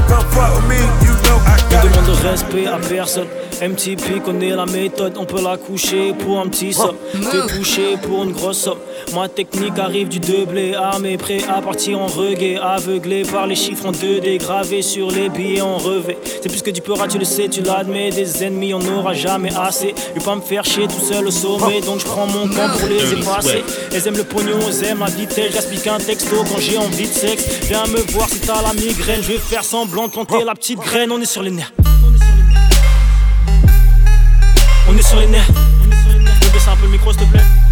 Come 0.09 0.25
fuck 0.33 0.55
with 0.57 0.69
me, 0.69 0.81
you 1.05 1.13
know 1.25 1.39
I 1.47 1.59
On 1.63 1.71
got 1.71 1.85
it. 1.85 1.93
demande 1.93 2.07
de 2.07 2.29
respect 2.29 2.67
à 2.67 2.79
personne. 2.79 3.29
MTP 3.61 4.23
connaît 4.25 4.51
la 4.55 4.67
méthode, 4.67 5.15
on 5.19 5.25
peut 5.25 5.43
la 5.43 5.57
coucher 5.57 6.15
pour 6.15 6.41
un 6.41 6.49
petit 6.49 6.73
somme. 6.73 6.97
Te 7.13 7.57
coucher 7.59 7.97
pour 8.03 8.23
une 8.25 8.33
grosse 8.33 8.59
somme. 8.59 8.79
Ma 9.15 9.27
technique 9.29 9.79
arrive 9.79 10.09
du 10.09 10.21
doublé, 10.21 10.75
armé, 10.75 11.17
prêt 11.17 11.39
à 11.49 11.63
partir 11.63 11.99
en 11.99 12.07
reggae. 12.07 12.59
Aveuglé 12.63 13.23
par 13.23 13.47
les 13.47 13.55
chiffres 13.55 13.87
en 13.87 13.93
2D, 13.93 14.39
gravés 14.39 14.83
sur 14.83 15.11
les 15.11 15.29
billets 15.29 15.61
en 15.61 15.79
revêt. 15.79 16.19
C'est 16.25 16.49
plus 16.49 16.63
que 16.63 16.71
du 16.71 16.83
peur, 16.83 16.99
tu 17.09 17.19
le 17.19 17.25
sais, 17.25 17.49
tu 17.49 17.63
l'admets. 17.63 18.11
Des 18.11 18.45
ennemis, 18.45 18.75
on 18.75 18.81
n'aura 18.81 19.15
jamais 19.15 19.51
assez. 19.57 19.95
Je 20.15 20.21
vais 20.21 20.25
pas 20.25 20.37
me 20.37 20.41
faire 20.43 20.65
chier 20.65 20.87
tout 20.87 21.01
seul 21.01 21.27
au 21.27 21.31
sommet, 21.31 21.81
donc 21.81 22.01
je 22.01 22.05
prends 22.05 22.27
mon 22.27 22.49
temps 22.49 22.69
pour 22.79 22.89
les 22.89 23.13
effacer. 23.13 23.65
Elles 23.93 24.07
aiment 24.07 24.19
le 24.19 24.25
pognon, 24.25 24.59
elles 24.67 24.85
aiment 24.85 25.01
la 25.01 25.07
vitesse. 25.07 25.53
J'aspique 25.55 25.87
un 25.87 25.99
texto 25.99 26.37
quand 26.45 26.61
j'ai 26.61 26.77
envie 26.77 27.09
de 27.09 27.13
sexe. 27.13 27.47
Viens 27.69 27.87
me 27.87 28.01
voir 28.13 28.29
si 28.29 28.41
t'as 28.41 28.63
la 28.63 28.75
migraine. 28.75 29.23
Je 29.23 29.33
vais 29.33 29.39
faire 29.39 29.65
semblant 29.65 30.07
de 30.07 30.13
planter 30.13 30.45
la 30.45 30.55
petite 30.55 30.81
graine. 30.81 31.11
On 31.11 31.21
est 31.21 31.25
sur 31.25 31.43
les 31.43 31.51
nerfs. 31.51 31.73
On 34.89 34.97
est 34.97 35.03
sur 35.03 35.19
les 35.19 35.27
nerfs. 35.27 35.49
Je 35.49 36.47
peux 36.47 36.53
baisser 36.53 36.69
un 36.71 36.77
peu 36.77 36.85
le 36.85 36.93
micro 36.93 37.13
s'il 37.13 37.23
te 37.23 37.31
plaît. 37.31 37.68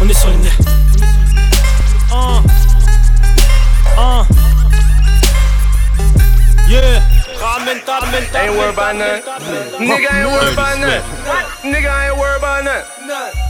On 0.00 0.08
est 0.08 0.12
sur 0.14 0.30
les 0.30 0.36
nerfs. 0.36 0.58
Un. 2.12 2.42
Un. 3.98 4.26
Yeah. 6.68 7.02
Ramène 7.40 7.80
ta, 7.84 7.98
ramène 7.98 8.24
ta. 8.32 8.44
Ain't 8.44 8.54
worried 8.56 8.74
about 8.74 8.94
none. 8.94 9.20
Nigga 9.80 10.08
ain't 10.14 10.30
worried 10.30 10.52
about 10.52 10.78
none. 10.78 11.02
Nigga 11.64 11.90
ain't 12.06 12.16
worried 12.18 12.38
about 12.38 12.64
none. 12.64 12.84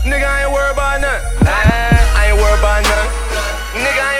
Nigga 0.05 0.27
ain't 0.41 0.51
worried 0.51 0.73
about 0.73 1.01
none. 1.01 1.21
I 1.45 2.29
ain't 2.29 2.37
worried 2.37 2.59
about 2.59 2.83
none. 2.83 3.07
Nigga 3.75 4.03
ain't 4.15 4.18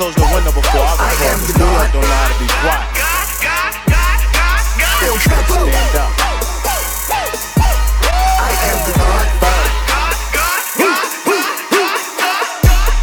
close 0.00 0.14
the 0.16 0.24
window 0.32 0.48
before 0.56 0.80
I 0.80 0.96
I 0.96 1.12
am 1.28 1.36
record. 1.36 1.44
the 1.44 1.52
The 1.52 1.60
boy 1.60 1.76
God. 1.76 1.92
don't 1.92 2.00
know 2.08 2.16
how 2.24 2.32
to 2.32 2.36
be 2.40 2.48
quiet. 2.64 2.88
El 5.04 5.16
Chapo. 5.20 5.60
Stand 5.60 5.96
up. 6.00 6.08
I 8.40 8.52
am 8.64 8.78
the 8.88 8.92
God. 8.96 9.28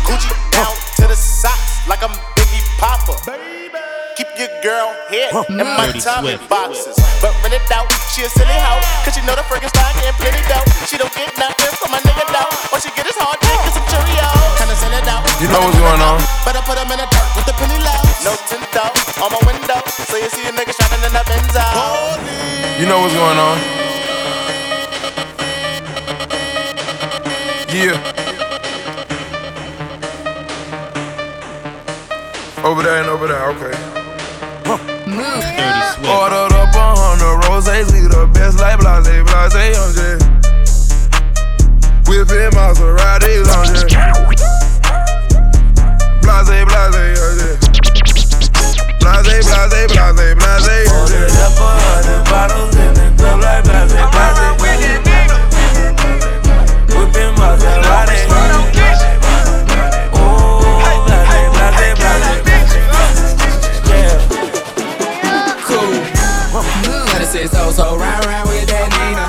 Gucci 0.09 0.33
down 0.49 0.73
to 0.97 1.05
the 1.05 1.13
socks 1.13 1.85
like 1.85 2.01
I'm 2.01 2.17
Biggie 2.33 2.65
Papa. 2.81 3.13
Keep 4.17 4.33
your 4.41 4.49
girl 4.65 4.89
here 5.13 5.29
in 5.53 5.57
my 5.77 5.93
Tommy 6.01 6.33
boxes. 6.49 6.97
But 7.21 7.37
rent 7.45 7.53
it 7.53 7.69
out, 7.69 7.85
she 8.09 8.25
a 8.25 8.29
silly 8.29 8.57
hoe. 8.57 8.81
Cause 9.05 9.13
she 9.13 9.21
know 9.21 9.35
the 9.37 9.45
friggin' 9.45 9.69
stock 9.69 9.93
and 10.01 10.15
plenty 10.17 10.41
dough. 10.49 10.65
She 10.89 10.97
don't 10.97 11.13
get 11.13 11.29
nothing 11.37 11.73
from 11.77 11.91
my 11.93 12.01
going 16.65 16.65
on. 16.65 16.65
Better 16.65 16.65
put 16.65 16.77
'em 16.79 16.91
in 16.91 16.99
a 16.99 17.05
dirt 17.05 17.35
with 17.35 17.45
the 17.45 17.53
penny 17.53 17.77
low. 17.77 18.01
No 18.23 18.35
tint 18.49 18.65
though 18.73 18.91
on 19.23 19.31
my 19.31 19.39
window. 19.45 19.81
So 20.09 20.17
you 20.17 20.29
see 20.29 20.47
a 20.47 20.51
nigga 20.51 20.73
shining 20.73 21.03
in 21.05 21.13
that 21.13 21.25
Benzo. 21.25 21.63
You 22.79 22.85
know 22.87 23.01
what's 23.01 23.13
going 23.13 23.37
on. 23.37 23.57
Yeah. 27.69 27.97
Over 32.63 32.81
there 32.83 33.01
and 33.01 33.09
over 33.09 33.27
there, 33.27 33.49
okay. 33.51 33.75
Ordered 36.07 36.53
up 36.53 36.75
a 36.75 36.95
hundred 36.95 37.37
roses, 37.47 37.91
we 37.91 37.99
the 38.07 38.27
best 38.33 38.59
like 38.59 38.79
blase, 38.79 39.07
blase, 39.07 39.77
I'm 39.77 39.93
just 39.93 40.25
whipping 42.07 42.51
Maserati, 42.51 43.45
I'm 43.45 43.65
just 43.65 43.87
blase, 46.67 46.91
blase, 49.23 49.47
blase, 49.47 49.93
blase, 49.93 50.35
blase, 50.35 50.63
blase. 50.65 50.91
Ordered 50.91 51.31
up 51.41 51.55
bottles 52.29 52.75
in 52.75 52.93
the 52.93 53.07
club 53.17 53.39
like 53.41 53.63
blase, 53.63 53.93
blase. 53.97 54.47
Whipping 56.93 57.33
Maserati. 57.35 58.19
Oh, 60.13 60.71
blase, 60.79 61.03
blase, 61.75 61.95
blase. 61.99 62.73
Yeah. 63.87 64.17
Cool. 65.65 65.91
Let 67.07 67.21
it 67.21 67.27
say 67.27 67.45
so, 67.47 67.71
round, 67.97 68.25
round 68.25 68.49
with 68.49 68.67
that 68.67 68.87
Nina. 68.97 69.25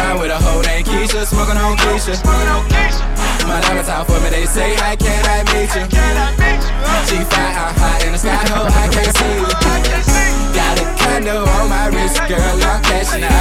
Round 0.00 0.18
with 0.20 0.30
a 0.30 0.38
hoe 0.38 0.62
named 0.62 0.86
Keisha, 0.86 1.24
smoking 1.26 1.56
on 1.56 1.76
Keisha. 1.76 2.14
Say, 4.56 4.72
how 4.80 4.96
can 4.96 5.20
I 5.28 5.44
meet 5.52 5.68
you? 5.76 5.84
She 7.04 7.20
fly 7.28 7.52
out 7.60 7.76
high 7.76 8.00
in 8.08 8.12
the 8.16 8.18
sky, 8.18 8.40
ho, 8.48 8.64
I 8.64 8.88
can't 8.88 9.12
see 9.12 9.36
you. 9.36 9.52
Got 10.56 10.80
a 10.80 10.84
condo 10.96 11.44
on 11.44 11.68
my 11.68 11.92
wrist, 11.92 12.16
girl, 12.24 12.40
I'm 12.40 12.80
cashing 12.88 13.20
out. 13.20 13.36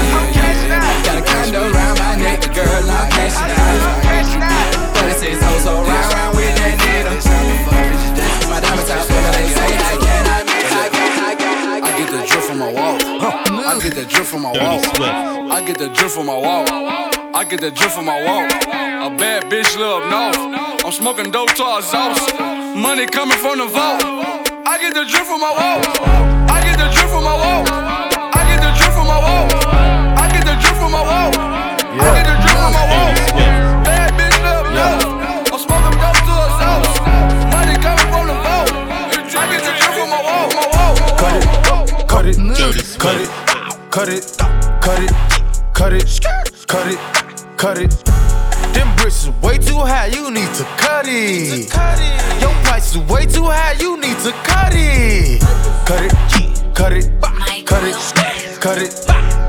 Got 1.08 1.16
a 1.16 1.24
condo 1.24 1.72
around 1.72 1.96
my 2.04 2.20
neck, 2.20 2.44
girl, 2.52 2.84
I'm 2.84 3.08
cashing 3.16 3.48
out. 3.48 3.80
Let 4.92 5.16
it 5.16 5.18
say 5.24 5.34
so, 5.40 5.50
so 5.64 5.74
round, 5.88 6.12
round 6.12 6.36
with 6.36 6.52
that 6.60 6.76
Nina. 6.84 7.16
My 8.52 8.60
diamonds 8.60 8.92
out 8.92 9.08
for 9.08 9.16
me, 9.16 9.32
they 9.40 9.48
say, 9.56 9.72
how 9.72 9.96
can 10.04 10.24
I 10.28 10.44
meet 10.44 10.68
you? 10.68 10.84
I 11.80 11.90
get 11.96 12.10
the 12.12 12.20
drip 12.28 12.44
from 12.44 12.60
my 12.60 12.72
wall. 12.76 13.00
I 13.64 13.80
get 13.80 13.96
the 13.96 14.04
drip 14.04 14.28
from 14.28 14.42
my 14.44 14.52
wall. 14.52 14.84
I 15.52 15.64
get 15.64 15.78
the 15.80 15.88
drip 15.96 16.12
from 16.12 16.26
my 16.28 16.38
wall. 16.38 16.66
I 17.34 17.44
get 17.50 17.62
the 17.62 17.72
drip 17.72 17.92
from 17.92 18.06
my 18.06 18.20
wall. 18.26 18.44
A 18.44 19.10
bad 19.16 19.46
bitch 19.52 19.78
live 19.80 20.10
north. 20.12 20.65
I'm 20.86 20.92
smoking 20.92 21.32
dope 21.32 21.52
to 21.56 21.64
our 21.64 21.82
sauce. 21.82 22.32
Money 22.78 23.08
coming 23.08 23.40
from 23.40 23.58
the 23.58 23.66
vault. 23.66 24.06
I 24.70 24.78
get 24.80 24.94
the 24.94 25.04
drip 25.04 25.26
from 25.26 25.42
my 25.42 25.50
wall. 25.50 25.82
I 26.46 26.62
get 26.62 26.78
the 26.78 26.86
drip 26.94 27.10
from 27.10 27.24
my 27.26 27.34
wall. 27.34 27.66
I 27.66 28.46
get 28.46 28.62
the 28.62 28.70
drip 28.78 28.94
from 28.94 29.08
my 29.10 29.18
wall. 29.18 29.50
I 30.14 30.30
get 30.30 30.46
the 30.46 30.54
drip 30.62 30.78
from 30.78 30.94
my 30.94 31.02
wall. 31.02 31.34
I 31.90 32.22
get 32.22 32.30
the 32.30 32.38
drip 32.38 32.54
from 32.54 32.70
my 32.78 32.86
wall. 32.86 33.18
Bad 33.82 34.14
bitch 34.14 34.38
live 34.46 34.70
north. 34.78 35.50
I'm 35.50 35.58
smoking 35.58 35.98
dope 35.98 36.22
to 36.22 36.34
our 36.38 36.54
sauce. 36.54 37.02
Money 37.50 37.82
coming 37.82 38.06
from 38.14 38.30
the 38.30 38.38
vault. 38.46 38.70
I 38.70 39.50
get 39.50 39.66
the 39.66 39.74
drip 39.74 39.90
from 39.90 40.14
my 40.14 40.22
wall. 40.22 40.54
My 40.54 40.70
wall. 40.70 40.94
Cut 42.06 42.30
it, 42.30 42.38
cut 42.46 42.78
it, 42.78 42.94
cut 43.02 43.18
it, 43.18 43.34
cut 43.90 44.06
it, 44.14 44.22
cut 44.86 45.02
it, 45.02 45.18
cut 45.74 45.94
it, 45.98 46.06
cut 46.70 46.86
it, 46.86 47.00
cut 47.58 47.78
it. 47.82 48.45
Bricks 49.06 49.26
is 49.26 49.30
way 49.44 49.60
too 49.60 49.78
high, 49.78 50.08
you 50.08 50.32
need 50.32 50.52
to 50.56 50.64
cut 50.82 51.06
it. 51.08 51.70
Your 52.42 52.50
price 52.66 52.96
is 52.96 52.98
way 53.06 53.28
too 53.28 53.46
high, 53.46 53.78
you 53.78 54.02
need 54.02 54.18
to 54.26 54.32
cut 54.42 54.74
it. 54.74 55.46
Cut 55.86 56.02
it, 56.02 56.12
cut 56.74 56.92
it, 56.92 57.06
cut 57.22 57.86
it, 57.86 57.94
cut 58.58 58.82
it, 58.82 58.90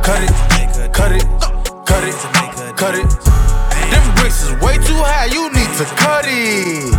cut 0.05 0.29
it, 0.29 0.37
cut 0.93 1.11
it, 1.11 1.25
cut 1.89 2.03
it, 2.05 2.77
cut 2.77 2.95
it. 3.01 3.09
Them 3.89 4.05
bricks 4.21 4.45
is 4.45 4.53
way 4.61 4.77
too 4.77 5.01
high, 5.01 5.33
you 5.33 5.49
need 5.49 5.73
to 5.81 5.89
cut 5.97 6.27
it. 6.29 6.93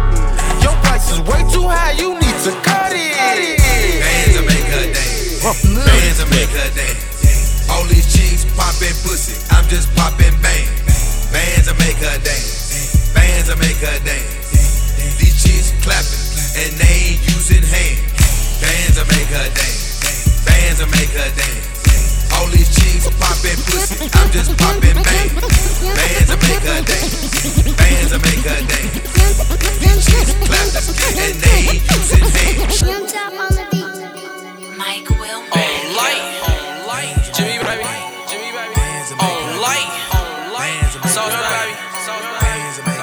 Your 0.65 0.73
price 0.81 1.13
is 1.13 1.21
way 1.29 1.45
too 1.53 1.69
high, 1.69 1.91
you 1.91 2.17
need 2.17 2.37
to 2.41 2.57
cut 2.65 2.89
it. 2.89 3.61
Bands 4.01 4.33
to 4.33 4.41
make 4.41 4.65
her 4.65 4.81
dance. 4.97 5.45
Bands 5.45 6.17
to 6.17 6.25
make 6.33 6.49
her 6.57 6.73
dance. 6.73 7.69
All 7.69 7.85
these 7.85 8.09
chicks 8.09 8.49
popping 8.57 8.97
pussy. 9.05 9.37
I'm 9.53 9.69
just 9.69 9.93
popping 9.93 10.33
bang. 10.41 10.76
Bands 11.37 11.69
to 11.69 11.73
make 11.77 12.01
her 12.01 12.17
dance. 12.25 13.13
Bands 13.13 13.45
to 13.49 13.55
make 13.61 13.77
her 13.77 13.99
dance. 14.01 14.25
These 15.21 15.37
chicks 15.37 15.69
clapping 15.85 16.17
and 16.57 16.73
they 16.81 17.13
ain't 17.13 17.21
using 17.29 17.61
hands. 17.61 18.01
Bands 18.57 18.97
to 18.97 19.05
make 19.05 19.29
her 19.29 19.45
dance. 19.53 20.01
Bands 20.49 20.81
to 20.81 20.89
make 20.89 21.13
her 21.13 21.29
dance. 21.37 22.33
All 22.33 22.49
these 22.49 22.73
chicks 22.73 23.05
popping 23.21 23.61
pussy. 23.69 24.09
I'm 24.17 24.33
just 24.33 24.57
popping 24.57 24.97
bang. 25.05 25.29
Bands 25.37 26.25
to 26.33 26.37
make 26.41 26.65
her 26.65 26.81
dance. 26.81 27.29
Bands 27.77 28.09
to 28.09 28.17
make 28.17 28.41
her 28.41 28.61
dance. 28.65 28.97
These 29.77 30.09
chicks 30.09 30.33
clapping 30.41 30.89
and 31.21 31.37
they 31.37 31.69
ain't 31.69 31.85
using 31.85 32.25
hands. 32.33 32.81
Mike 34.73 35.05
will. 35.21 35.45
On 35.53 35.77
light, 36.01 36.23
on 36.49 36.89
light. 36.89 37.13
Jimmy 37.29 37.61
baby, 37.61 37.85
Jimmy 38.25 38.49
baby. 38.57 38.73
On 39.21 39.61
light, 39.61 39.85
on 39.85 40.01
light. 40.01 40.06
Sauce 41.17 41.33
baby, 41.33 41.73
sauce 42.05 42.77
baby. 42.85 43.01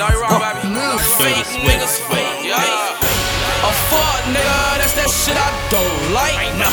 No, 0.00 0.08
you 0.08 0.16
wrong, 0.16 0.40
baby. 0.40 0.72
Fake 1.20 1.44
niggas, 1.60 2.00
fake, 2.08 2.40
yeah. 2.40 2.56
A 2.56 3.72
fuck 3.92 4.24
nigga, 4.32 4.80
that's 4.80 4.96
that 4.96 5.12
shit 5.12 5.36
I 5.36 5.52
don't 5.68 6.16
like. 6.16 6.40
No. 6.56 6.72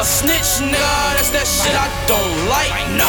A 0.00 0.04
snitch 0.08 0.64
nigga, 0.64 0.96
that's 1.20 1.28
that 1.36 1.44
shit 1.44 1.76
I 1.76 1.84
don't 2.08 2.48
like. 2.48 2.72
No. 2.96 3.04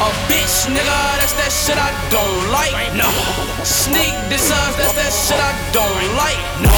A 0.00 0.08
bitch 0.32 0.64
nigga, 0.72 1.00
that's 1.20 1.36
that 1.36 1.52
shit 1.52 1.76
I 1.76 1.92
don't 2.08 2.40
like. 2.48 2.72
Sneak 3.60 4.16
this 4.32 4.48
us, 4.48 4.72
that's 4.80 4.96
that 4.96 5.12
shit 5.12 5.36
I 5.36 5.52
don't 5.76 6.16
like. 6.16 6.40
No. 6.64 6.72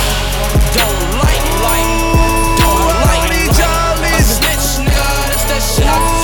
Don't 0.74 1.22
like, 1.22 1.46
like, 1.62 1.86
don't 2.58 2.82
like. 3.06 3.30
A 3.30 4.22
snitch 4.26 4.82
nigga, 4.82 5.06
that's 5.30 5.46
that 5.46 5.62
shit 5.62 5.86
I 5.86 6.02
don't 6.02 6.02
like. 6.02 6.23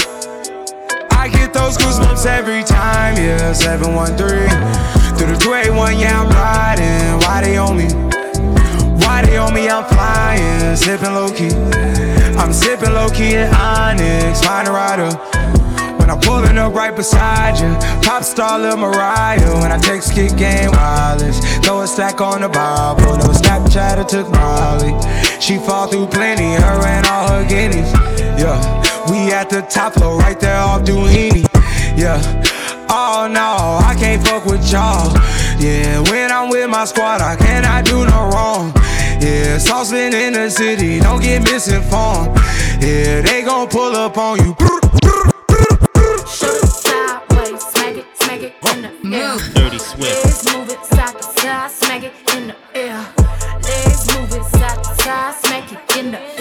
Those 1.71 1.99
goosebumps 1.99 2.25
every 2.25 2.63
time, 2.65 3.15
yeah. 3.15 3.53
713 3.53 4.17
through 5.15 5.31
the 5.31 5.39
281, 5.39 5.99
yeah, 5.99 6.19
I'm 6.19 6.27
riding. 6.27 7.17
Why 7.23 7.39
they 7.41 7.55
on 7.55 7.77
me? 7.77 7.87
Why 8.99 9.21
they 9.21 9.37
on 9.37 9.53
me? 9.53 9.69
I'm 9.69 9.85
flying, 9.85 10.75
sipping 10.75 11.13
low 11.13 11.31
key. 11.31 11.55
I'm 12.35 12.51
sipping 12.51 12.91
low 12.91 13.07
key 13.07 13.35
in 13.35 13.47
Onyx, 13.53 14.43
find 14.43 14.67
a 14.67 14.71
rider. 14.71 15.15
When 15.95 16.09
I'm 16.09 16.19
pulling 16.19 16.57
up 16.57 16.73
right 16.73 16.93
beside 16.93 17.57
you, 17.57 17.71
pop 18.01 18.23
star 18.23 18.59
Lil 18.59 18.75
Mariah. 18.75 19.61
When 19.61 19.71
I 19.71 19.77
text 19.77 20.13
kick 20.13 20.35
game 20.35 20.71
wireless, 20.71 21.39
throw 21.59 21.83
a 21.83 21.87
stack 21.87 22.19
on 22.19 22.41
the 22.41 22.49
Bible. 22.49 23.15
No 23.15 23.31
Snapchat, 23.31 23.97
I 23.97 24.03
took 24.03 24.29
Molly. 24.29 24.91
She 25.39 25.55
fall 25.57 25.87
through 25.87 26.07
plenty, 26.07 26.51
her 26.51 26.85
and 26.85 27.05
all 27.05 27.29
her 27.29 27.47
guineas. 27.47 27.93
Yeah, 28.35 28.59
we 29.09 29.31
at 29.31 29.49
the 29.49 29.61
top 29.61 29.93
floor, 29.93 30.17
right 30.17 30.37
there 30.37 30.57
off 30.57 30.81
Duini. 30.81 31.60
Yeah. 31.95 32.19
Oh 32.89 33.27
no, 33.31 33.79
I 33.85 33.95
can't 33.97 34.21
fuck 34.25 34.45
with 34.45 34.71
y'all. 34.71 35.13
Yeah, 35.59 36.01
when 36.09 36.31
I'm 36.31 36.49
with 36.49 36.69
my 36.69 36.85
squad, 36.85 37.21
I 37.21 37.35
cannot 37.35 37.85
do 37.85 38.05
no 38.05 38.29
wrong. 38.33 38.73
Yeah, 39.21 39.57
saucing 39.57 40.13
in 40.13 40.33
the 40.33 40.49
city, 40.49 40.99
don't 40.99 41.21
get 41.21 41.43
misinformed. 41.43 42.35
Yeah, 42.81 43.21
they 43.21 43.43
gon' 43.43 43.67
pull 43.67 43.95
up 43.95 44.17
on 44.17 44.39
you. 44.39 44.55
Dirty 49.53 49.79
Swift. 49.79 50.01
Legs 50.01 50.53
move 50.53 50.69
it 50.69 50.83
side 50.85 51.15
to 51.15 51.23
side, 51.23 51.71
smack 51.71 52.03
it 52.03 52.13
in 52.35 52.47
the 52.47 52.55
air. 52.75 52.97
Legs 53.63 54.07
move 54.13 54.33
it 54.33 54.43
side 54.45 54.83
to 54.83 55.03
side, 55.03 55.35
smack 55.35 55.71
it 55.71 55.97
in 55.97 56.11
the 56.11 56.19
air. 56.19 56.40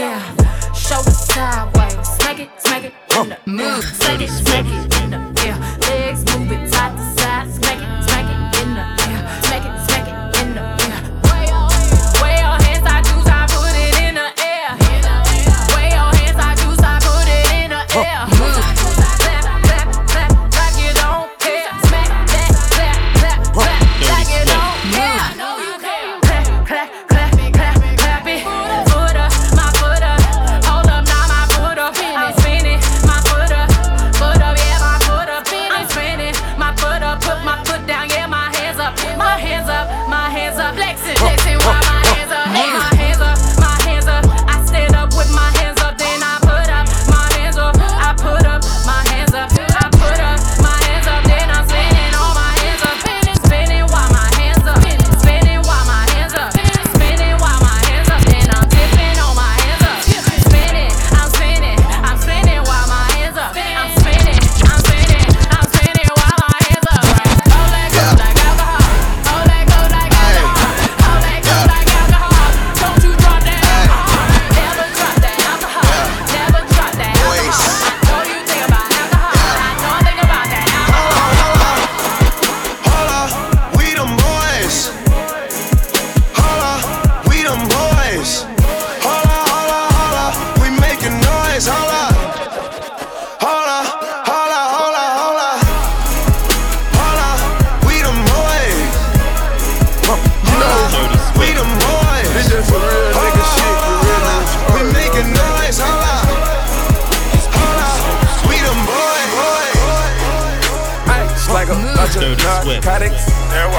Narcotics. 112.17 113.25
There. 113.51 113.71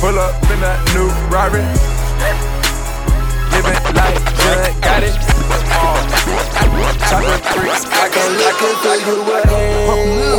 Pull 0.00 0.18
up 0.18 0.32
in 0.50 0.60
that 0.64 0.80
new 0.96 1.12
Rari. 1.28 1.60
Living 3.52 3.76
like 3.92 4.16
John 4.40 4.72
Gotti. 4.80 5.12
Chocolate 7.04 7.44
bricks. 7.52 7.84
I 7.92 8.08
can 8.08 8.30
look 8.40 8.56
into 8.64 8.92
your 9.04 9.20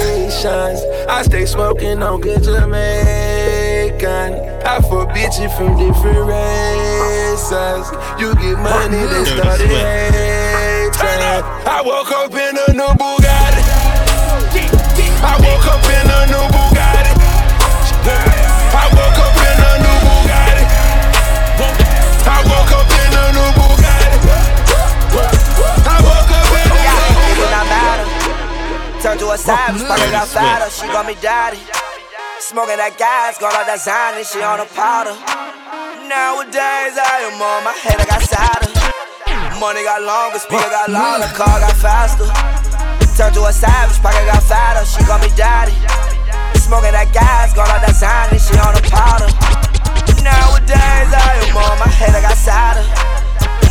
Haitians. 0.01 0.82
I 1.08 1.21
stay 1.21 1.45
smoking 1.45 2.01
on 2.01 2.21
good 2.21 2.41
Jamaican. 2.41 4.34
I 4.65 4.82
for 4.89 5.06
bitches 5.06 5.56
from 5.56 5.78
different 5.78 6.25
races. 6.25 7.91
You 8.19 8.34
get 8.41 8.58
money, 8.58 9.06
they 9.06 9.25
started 9.25 9.69
hating. 9.69 10.95
I 11.67 11.82
woke 11.86 12.12
up 12.12 12.34
in 12.34 12.58
a 12.58 12.73
new 12.73 12.93
Bugatti. 12.97 13.24
Turn 29.05 29.19
to 29.19 29.29
a 29.29 29.37
savage, 29.37 29.85
pocket 29.85 30.09
got 30.09 30.25
fatter. 30.25 30.65
She 30.65 30.89
call 30.89 31.05
me 31.05 31.13
daddy. 31.21 31.61
Smoking 32.41 32.81
that 32.81 32.97
gas, 32.97 33.37
got 33.37 33.53
like 33.53 33.69
that 33.69 33.77
Xanny, 33.77 34.25
she 34.25 34.41
on 34.41 34.57
a 34.57 34.65
powder. 34.73 35.13
Nowadays 36.09 36.97
I 36.97 37.29
am 37.29 37.37
on 37.37 37.61
my 37.61 37.77
head, 37.85 38.01
I 38.01 38.05
got 38.09 38.25
sadder. 38.25 38.73
Money 39.61 39.85
got 39.85 40.01
longer, 40.01 40.41
speaker 40.41 40.65
got 40.73 40.89
louder, 40.89 41.29
car 41.37 41.61
got 41.61 41.77
faster. 41.77 42.25
Turn 43.13 43.29
to 43.37 43.45
a 43.45 43.53
savage, 43.53 44.01
pocket 44.01 44.25
got 44.25 44.41
fatter. 44.41 44.81
She 44.89 45.05
call 45.05 45.21
me 45.21 45.29
daddy. 45.37 45.77
Smoking 46.57 46.97
that 46.97 47.13
gas, 47.13 47.53
got 47.53 47.69
like 47.69 47.85
that 47.85 47.93
Xanny, 47.93 48.41
she 48.41 48.57
on 48.57 48.73
a 48.73 48.81
powder. 48.89 49.29
Nowadays 50.25 51.13
I 51.13 51.45
am 51.45 51.53
on 51.53 51.77
my 51.77 51.93
head, 51.93 52.17
I 52.17 52.25
got 52.25 52.33
sadder. 52.41 52.81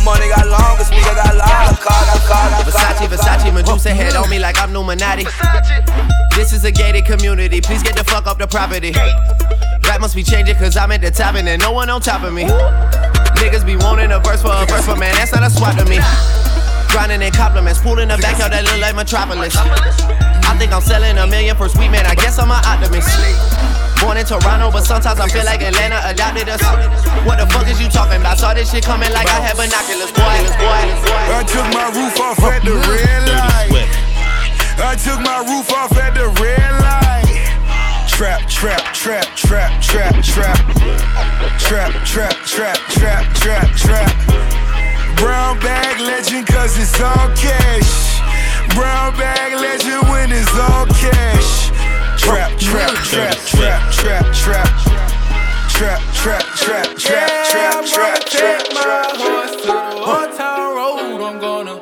Money 0.05 0.29
got 0.29 0.45
longer, 0.45 0.83
speaker 0.85 1.17
got 1.17 1.35
louder, 1.35 1.75
car 1.81 2.05
got 2.05 2.21
car 2.29 2.49
got 2.53 2.63
Versace, 2.63 3.07
Versace, 3.09 3.51
Medusa 3.51 3.89
head 3.89 4.15
on 4.15 4.29
me 4.29 4.37
like 4.37 4.55
I'm 4.61 4.69
Illuminati. 4.69 5.25
This 6.35 6.53
is 6.53 6.63
a 6.63 6.71
gated 6.71 7.05
community, 7.05 7.59
please 7.59 7.81
get 7.81 7.97
the 7.97 8.03
fuck 8.03 8.27
up 8.27 8.37
the 8.37 8.45
property. 8.45 8.93
Rap 9.81 9.99
must 9.99 10.15
be 10.15 10.21
changing 10.21 10.57
cause 10.57 10.77
I'm 10.77 10.91
at 10.91 11.01
the 11.01 11.09
top 11.09 11.33
and 11.33 11.47
there's 11.47 11.59
no 11.59 11.71
one 11.71 11.89
on 11.89 12.01
top 12.01 12.21
of 12.21 12.33
me. 12.33 12.43
Niggas 13.41 13.65
be 13.65 13.77
wanting 13.77 14.11
a 14.11 14.19
verse 14.19 14.43
for 14.43 14.53
a 14.53 14.65
verse, 14.67 14.85
but 14.85 14.99
man, 14.99 15.15
that's 15.15 15.33
not 15.33 15.41
a 15.41 15.49
swap 15.49 15.75
to 15.77 15.85
me. 15.85 15.97
Grinding 16.93 17.23
in 17.23 17.33
compliments, 17.33 17.81
pool 17.81 17.97
in 17.97 18.09
the 18.09 18.17
backyard 18.17 18.53
that 18.53 18.63
look 18.63 18.79
like 18.79 18.95
Metropolis. 18.95 19.55
I 19.57 20.55
think 20.59 20.71
I'm 20.71 20.81
selling 20.81 21.17
a 21.17 21.25
million 21.25 21.57
for 21.57 21.67
sweet 21.67 21.89
man, 21.89 22.05
I 22.05 22.13
guess 22.13 22.37
I'm 22.37 22.51
an 22.51 22.61
optimist. 22.63 23.09
Born 24.01 24.17
in 24.17 24.25
Toronto, 24.25 24.71
but 24.71 24.83
sometimes 24.83 25.19
I 25.19 25.27
feel 25.27 25.45
like 25.45 25.61
Atlanta 25.61 26.01
adopted 26.05 26.49
us. 26.49 26.61
What 27.25 27.39
the 27.39 27.47
fuck 27.51 27.67
is 27.67 27.79
you 27.81 27.89
talking 27.89 28.21
about? 28.21 28.37
Saw 28.37 28.53
this 28.53 28.71
shit 28.71 28.83
coming 28.83 29.11
like 29.11 29.27
I 29.27 29.39
had 29.41 29.55
binoculars, 29.57 30.11
boy, 30.11 30.37
boy, 30.61 30.83
boy. 31.03 31.23
I 31.33 31.43
took 31.47 31.67
my 31.73 31.89
roof 31.95 32.19
off 32.21 32.39
at 32.43 32.63
the 32.63 32.75
red 32.85 33.21
light. 33.27 33.89
I 34.77 34.95
took 34.95 35.19
my 35.23 35.39
roof 35.47 35.71
off 35.71 35.95
at 35.97 36.13
the 36.13 36.27
red 36.41 36.71
light. 36.83 37.15
Trap, 38.09 38.47
trap, 38.47 38.93
trap, 38.93 39.27
trap, 39.35 39.81
trap, 39.81 40.23
trap. 40.23 40.59
Trap, 41.59 41.91
trap, 42.05 42.35
trap, 42.45 42.77
trap, 42.89 43.33
trap, 43.35 43.67
trap. 43.75 44.13
Brown 45.17 45.59
bag 45.59 45.99
legend 45.99 46.47
cause 46.47 46.77
it's 46.77 46.99
all 46.99 47.29
cash. 47.35 48.19
Brown 48.75 49.15
bag 49.17 49.53
legend 49.59 50.07
when 50.09 50.31
it's 50.31 50.51
all 50.53 50.85
cash. 50.87 51.71
Trap, 52.25 52.57
trap, 52.57 52.91
trap, 53.05 53.37
trap, 53.37 53.93
trap, 53.93 54.33
trap. 54.33 54.67
Trap, 55.69 56.01
trap, 56.15 56.41
trap, 56.55 56.97
trap, 56.97 57.29
trap, 57.51 57.85
trap, 57.85 58.25
trap, 58.25 58.61
my 58.73 59.13
horse 59.13 59.55
to 59.61 59.67
the 59.67 59.93
old 60.01 60.35
town 60.35 60.75
road. 60.75 61.21
I'm 61.21 61.39
gonna 61.39 61.75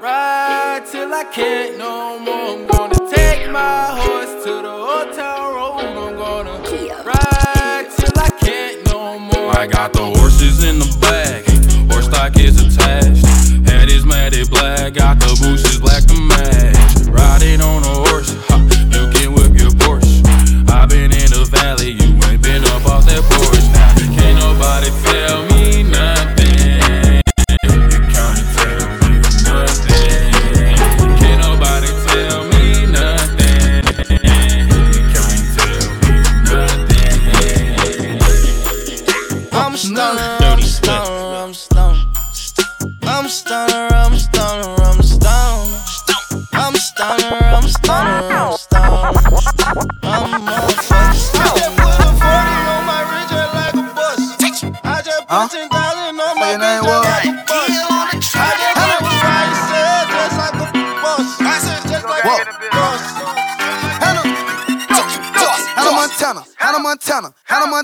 ride 0.00 0.86
till 0.90 1.12
I 1.12 1.24
can't 1.24 1.76
no 1.76 2.18
more. 2.18 2.32
I'm 2.32 2.66
gonna 2.66 3.10
take 3.14 3.50
my 3.50 4.00
horse 4.00 4.42
to 4.44 4.62
the 4.62 4.70
old 4.70 5.12
town 5.14 5.54
road. 5.54 5.84
I'm 5.84 6.16
gonna 6.16 6.56
ride 7.04 7.88
till 7.94 8.18
I 8.18 8.30
can't 8.40 8.86
no 8.86 9.18
more. 9.18 9.54
I 9.54 9.66
got 9.66 9.92
the 9.92 10.06
horses 10.16 10.64
in 10.64 10.78
the 10.78 10.96
bag, 10.98 11.44
horse 11.92 12.06
stock 12.06 12.38
is 12.38 12.56
attached. 12.58 13.26
Head 13.68 13.90
is 13.90 14.06
matted 14.06 14.48
black, 14.48 14.94
got 14.94 15.20
the 15.20 15.36
bushes 15.42 15.78
black 15.78 16.04
to 16.04 16.18
match. 16.18 17.06
Riding 17.08 17.60
on 17.60 17.84
a 17.84 17.99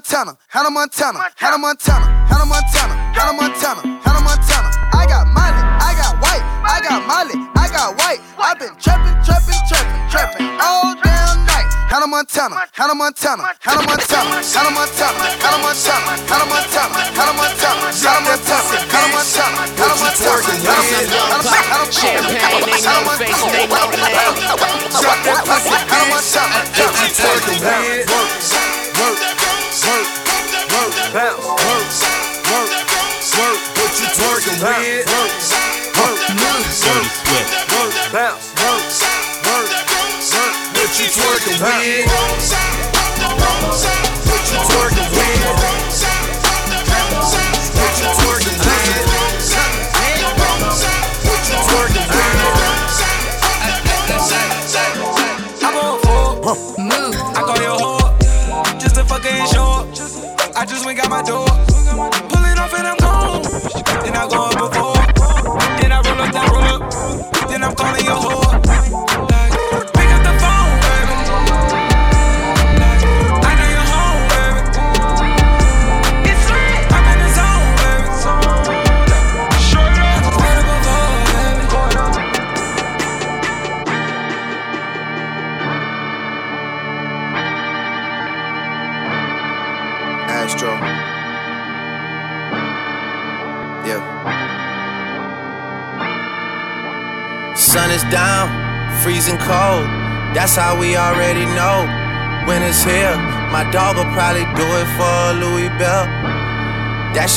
Montana, 0.06 0.38
Hannah 0.46 0.70
Montana, 0.70 1.18
Hannah 1.34 1.58
Montana, 1.58 2.06
Hannah 2.30 2.46
Montana, 2.46 2.94
Hannah 3.10 3.34
Montana, 3.34 3.82
Hannah 4.06 4.22
Montana. 4.22 4.70
I 4.94 5.02
got 5.10 5.26
Molly, 5.34 5.58
I 5.82 5.98
got 5.98 6.14
white, 6.22 6.46
I 6.62 6.78
got 6.78 7.02
Molly, 7.10 7.34
I 7.58 7.66
got 7.74 7.98
white. 7.98 8.22
I've 8.38 8.54
been 8.54 8.70
trapping, 8.78 9.18
trapping, 9.26 9.58
trapping, 9.66 9.98
trapping 10.06 10.46
all 10.62 10.94
damn 11.02 11.42
night. 11.42 11.66
Hannah 11.90 12.06
Montana, 12.06 12.54
Hannah 12.70 12.94
Montana, 12.94 13.50
Hannah 13.58 13.82
Montana, 13.82 14.46
Hannah 14.46 14.70
Montana, 14.78 15.26
Hannah 15.42 15.58
Montana, 15.66 16.22
Hannah 16.22 16.54
Montana, 16.54 17.02
Hannah 17.10 17.34
Montana, 17.34 17.90
Hannah 17.98 18.30
Montana, 18.30 18.78
Hannah 18.86 19.10
Montana, 19.10 19.58
Hannah 19.66 19.98
Montana, 20.06 20.30
Hannah 20.46 21.50
Montana, 21.50 21.82
Champagne, 21.90 22.62
they 22.62 22.78
know 22.78 23.02
the 23.02 23.18
face, 23.18 23.42
they 23.50 23.66
know 23.66 23.90
the 23.90 23.98
name. 23.98 24.38
Drop 25.02 25.18
that 25.26 25.42
pussy, 25.50 25.74
Hannah 25.90 26.14
Montana, 26.14 26.62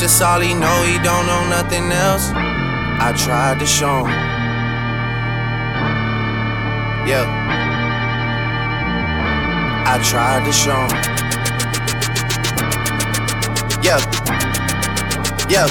That's 0.00 0.12
just 0.14 0.22
all 0.22 0.40
he 0.40 0.54
know, 0.54 0.82
he 0.84 0.96
don't 1.04 1.26
know 1.26 1.46
nothing 1.50 1.92
else. 1.92 2.30
I 2.32 3.12
tried 3.14 3.58
to 3.60 3.66
show 3.66 3.98
him. 3.98 4.16
Yeah. 7.06 7.26
I 9.86 10.00
tried 10.02 10.46
to 10.46 10.52
show 10.52 10.72
him. 10.72 10.96
Yeah. 13.84 14.00
Yeah. 15.50 15.68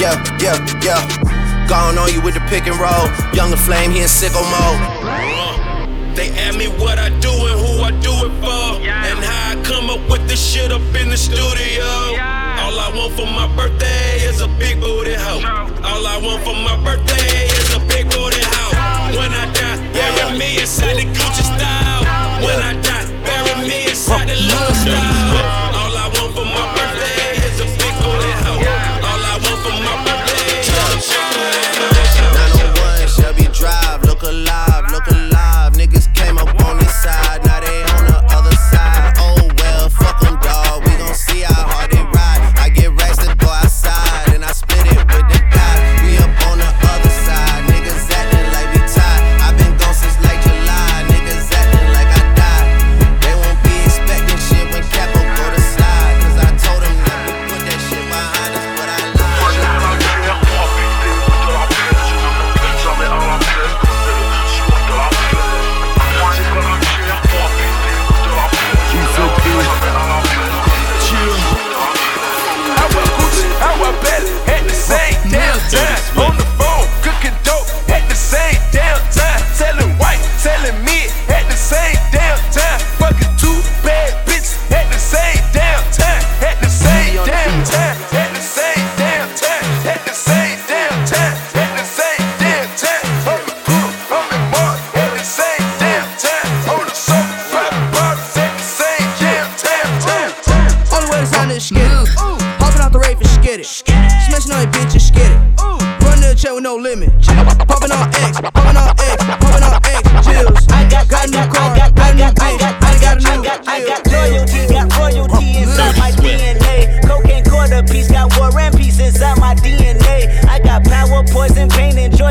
Yeah. 0.00 0.16
Yeah. 0.40 0.56
Yeah. 0.82 1.66
Gone 1.68 1.98
on 1.98 2.10
you 2.14 2.22
with 2.22 2.32
the 2.32 2.40
pick 2.48 2.66
and 2.66 2.80
roll. 2.80 3.12
Young 3.34 3.50
La 3.50 3.58
Flame, 3.58 3.90
he 3.90 4.00
in 4.00 4.08
sicko 4.08 4.40
mode. 4.40 6.16
They 6.16 6.30
ask 6.30 6.56
me 6.56 6.68
what 6.68 6.98
I 6.98 7.10
do 7.20 7.28
and 7.28 7.60
who 7.60 7.82
I 7.82 7.90
do 8.00 8.12
it 8.24 8.32
for. 8.40 8.80
And 8.88 9.18
how 9.18 9.50
I 9.50 9.62
come 9.62 9.90
up 9.90 10.00
with 10.08 10.26
this 10.26 10.42
shit 10.42 10.72
up 10.72 10.80
in 10.94 11.10
the 11.10 11.18
studio. 11.18 12.39
All 12.70 12.78
I 12.78 12.88
want 12.96 13.12
for 13.14 13.26
my 13.26 13.48
birthday 13.56 14.20
is 14.22 14.40
a 14.42 14.46
big 14.46 14.80
booty 14.80 15.14
hoe. 15.14 15.42
All 15.82 16.06
I 16.06 16.20
want 16.22 16.44
for 16.44 16.54
my 16.54 16.78
birthday 16.84 17.46
is 17.46 17.74
a 17.74 17.80
big 17.80 18.08
booty 18.10 18.38
hoe. 18.46 19.18
When 19.18 19.32
I 19.32 19.50
die, 19.52 19.92
bury 19.92 20.38
me 20.38 20.60
inside 20.60 20.94
the 20.94 21.02
Gucci 21.02 21.42
style. 21.42 22.04
When 22.46 22.62
I 22.62 22.80
die, 22.80 23.10
bury 23.24 23.68
me 23.68 23.88
inside 23.90 24.28
the 24.28 24.36
Louis 24.36 24.82
style. 24.82 25.69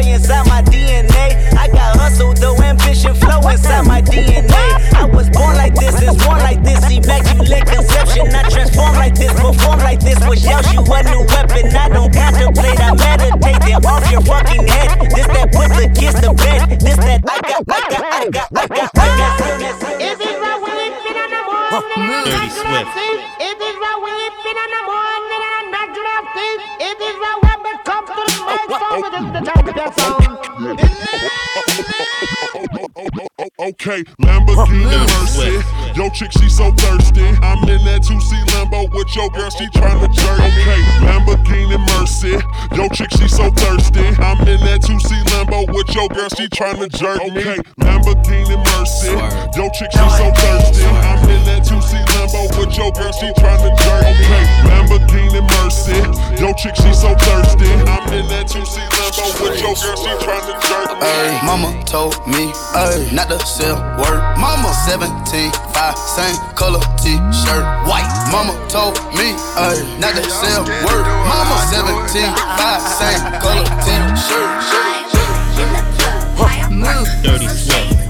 Joy 0.01 0.11
inside 0.11 0.47
my 0.47 0.61
DNA. 0.61 1.53
I 1.57 1.67
got 1.67 1.97
hustle, 1.97 2.33
though 2.33 2.55
ambition, 2.57 3.13
flow 3.15 3.39
inside 3.49 3.85
my 3.87 4.01
DNA. 4.01 4.93
I 4.93 5.05
was 5.05 5.29
born 5.29 5.55
like 5.55 5.75
this, 5.75 6.01
is 6.01 6.15
born 6.23 6.39
like 6.39 6.63
this, 6.63 6.79
immaculate 6.89 7.65
conception. 7.65 8.27
I 8.33 8.43
transform 8.49 8.95
like 8.95 9.15
this, 9.15 9.33
perform 9.33 9.79
like 9.79 9.99
this, 9.99 10.19
was 10.27 10.43
yells 10.43 10.71
you 10.73 10.81
a 10.81 11.03
new 11.03 11.23
weapon. 11.27 11.75
I 11.75 11.89
don't 11.89 12.13
contemplate, 12.13 12.79
I 12.79 12.93
meditate. 12.95 13.61
They're 13.61 13.91
off 13.91 14.11
your 14.11 14.21
fucking 14.21 14.67
head. 14.67 15.11
This 15.11 15.27
that 15.27 15.51
put 15.51 15.69
the 15.75 15.87
kids 15.93 16.19
to 16.21 16.33
bed. 16.33 16.79
This 16.79 16.97
that 16.97 17.21
I 17.27 17.39
got, 17.41 17.63
I 17.67 17.81
got, 17.89 18.03
I 18.03 18.27
got, 18.29 18.49
I 18.55 18.67
got, 18.67 18.91
I 18.95 19.07
got. 19.17 20.01
Is 20.01 20.19
it 20.19 20.39
right 20.39 20.59
when 20.61 20.75
it's 20.79 21.03
been 21.03 21.17
on 21.17 21.29
the 21.29 21.41
morning? 21.97 22.25
Dirty 22.25 22.49
Swift. 22.49 23.38
okay, 33.59 34.03
Lamborghini 34.21 34.97
Mercy. 35.07 35.78
Yo, 35.95 36.09
chick, 36.09 36.31
she 36.31 36.47
so 36.49 36.71
thirsty. 36.71 37.25
I'm 37.41 37.63
in 37.67 37.83
that 37.85 38.01
2C 38.03 38.31
Lambo 38.53 38.89
with 38.93 39.13
your 39.15 39.29
girl, 39.31 39.49
she 39.49 39.65
tryna 39.67 40.11
jerk. 40.13 40.39
Me. 40.39 40.47
Okay, 40.47 40.81
Lamborghini 41.03 41.79
Mercy. 41.97 42.37
Yo, 42.75 42.87
chick, 42.89 43.09
she 43.17 43.27
so 43.27 43.49
thirsty. 43.51 44.05
I'm 44.21 44.39
in 44.47 44.59
that 44.63 44.81
2C 44.81 45.23
Lambo 45.33 45.65
with 45.73 45.93
your 45.95 46.07
girl, 46.09 46.29
she 46.29 46.47
tryna 46.49 46.89
jerk. 46.93 47.19
Okay, 47.21 47.57
Lamborghini 47.81 48.57
Mercy. 48.77 49.11
Yo, 49.57 49.69
chick, 49.73 49.91
she 49.91 50.05
so 50.15 50.31
thirsty. 50.37 50.85
I'm 50.85 51.25
in 51.29 51.41
that 51.49 51.65
2C 51.65 52.05
Lambo 52.13 52.47
with 52.59 52.77
your 52.77 52.91
girl, 52.93 53.11
she 53.11 53.27
tryna 53.35 53.73
jerk. 53.83 54.03
Okay, 54.05 54.45
Lamborghini 54.69 55.41
Mercy. 55.59 55.99
Yo, 56.39 56.53
chick, 56.53 56.75
she 56.75 56.93
so 56.93 57.15
thirsty. 57.27 57.69
I'm 57.89 58.05
in 58.13 58.27
that 58.29 58.47
2C 58.47 58.77
Lambo 58.93 59.25
with 59.41 59.57
your 59.59 59.73
girl, 59.75 59.97
she 59.97 60.11
tryna 60.23 60.55
jerk. 60.63 60.89
Ay, 61.01 61.41
mama 61.43 61.73
told 61.85 62.15
me 62.27 62.51
ay, 62.75 63.09
not 63.11 63.27
to 63.29 63.39
sell 63.45 63.75
word. 63.97 64.21
Mama 64.37 64.71
17, 64.87 65.51
5, 65.79 65.97
same 65.97 66.35
color 66.55 66.81
t-shirt, 66.99 67.63
white. 67.87 68.11
Mama 68.31 68.51
told 68.67 68.99
me 69.15 69.31
ay, 69.55 69.79
not 69.97 70.13
to 70.13 70.29
sell 70.29 70.65
word. 70.83 71.07
Mama 71.23 71.55
17, 71.71 72.35
5, 72.35 72.81
same 72.99 73.23
color 73.39 73.63
t-shirt. 73.87 74.49
Dirty 77.23 77.47
Swift. 77.47 78.09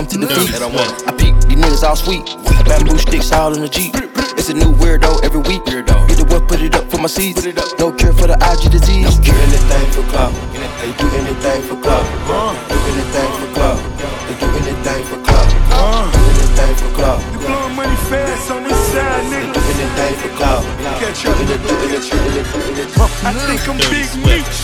Come 0.00 0.08
to 0.08 0.26
defeat. 0.26 0.52
They 0.52 0.58
don't 0.58 0.72
want 0.72 0.88
it. 0.88 1.08
I 1.08 1.12
peek, 1.12 1.34
these 1.44 1.60
niggas 1.60 1.84
all 1.84 1.96
sweet. 1.96 2.24
Bamboo 2.64 2.96
sticks 2.96 3.32
all 3.32 3.52
in 3.52 3.60
the 3.60 3.68
Jeep. 3.68 3.92
It's 4.38 4.48
a 4.48 4.54
new 4.54 4.72
weirdo 4.80 5.22
every 5.22 5.40
week. 5.40 5.60
Weirdo. 5.68 6.08
Get 6.08 6.16
the 6.16 6.24
what, 6.32 6.48
put 6.48 6.60
it 6.62 6.74
up 6.74 6.88
for 6.90 6.98
my 6.98 7.06
seeds. 7.08 7.44
No 7.78 7.92
cure 7.92 8.14
for 8.14 8.26
the 8.26 8.38
IG 8.40 8.72
disease. 8.72 9.18
Do 9.20 9.32
anything 9.32 9.88
for 9.92 10.04
clout. 10.08 10.32
They 10.80 10.92
do 10.96 11.06
anything 11.20 11.60
for 11.68 11.76
clout. 11.84 12.06
Do 12.68 12.76
anything 12.92 13.30
for 13.40 13.48
clout. 13.52 13.78
They 14.24 14.36
do 14.40 14.48
anything 14.64 15.02
for 15.04 15.20
clout. 15.20 15.48
Do 15.52 16.20
anything 16.32 16.74
for 16.80 16.90
clout. 16.96 17.20
You 17.32 17.38
blowing 17.44 17.76
money 17.76 17.98
fast 18.08 18.50
on 18.50 18.64
this 18.64 18.80
side, 18.92 19.24
nigga. 19.28 19.52
Do 19.52 19.60
anything 19.60 20.14
for 20.22 20.32
clout. 20.40 20.64
Catch 20.96 21.26
up. 21.28 21.36
I 23.20 23.32
think 23.36 23.68
I'm 23.68 23.76
Big 23.92 24.08
Meech. 24.24 24.56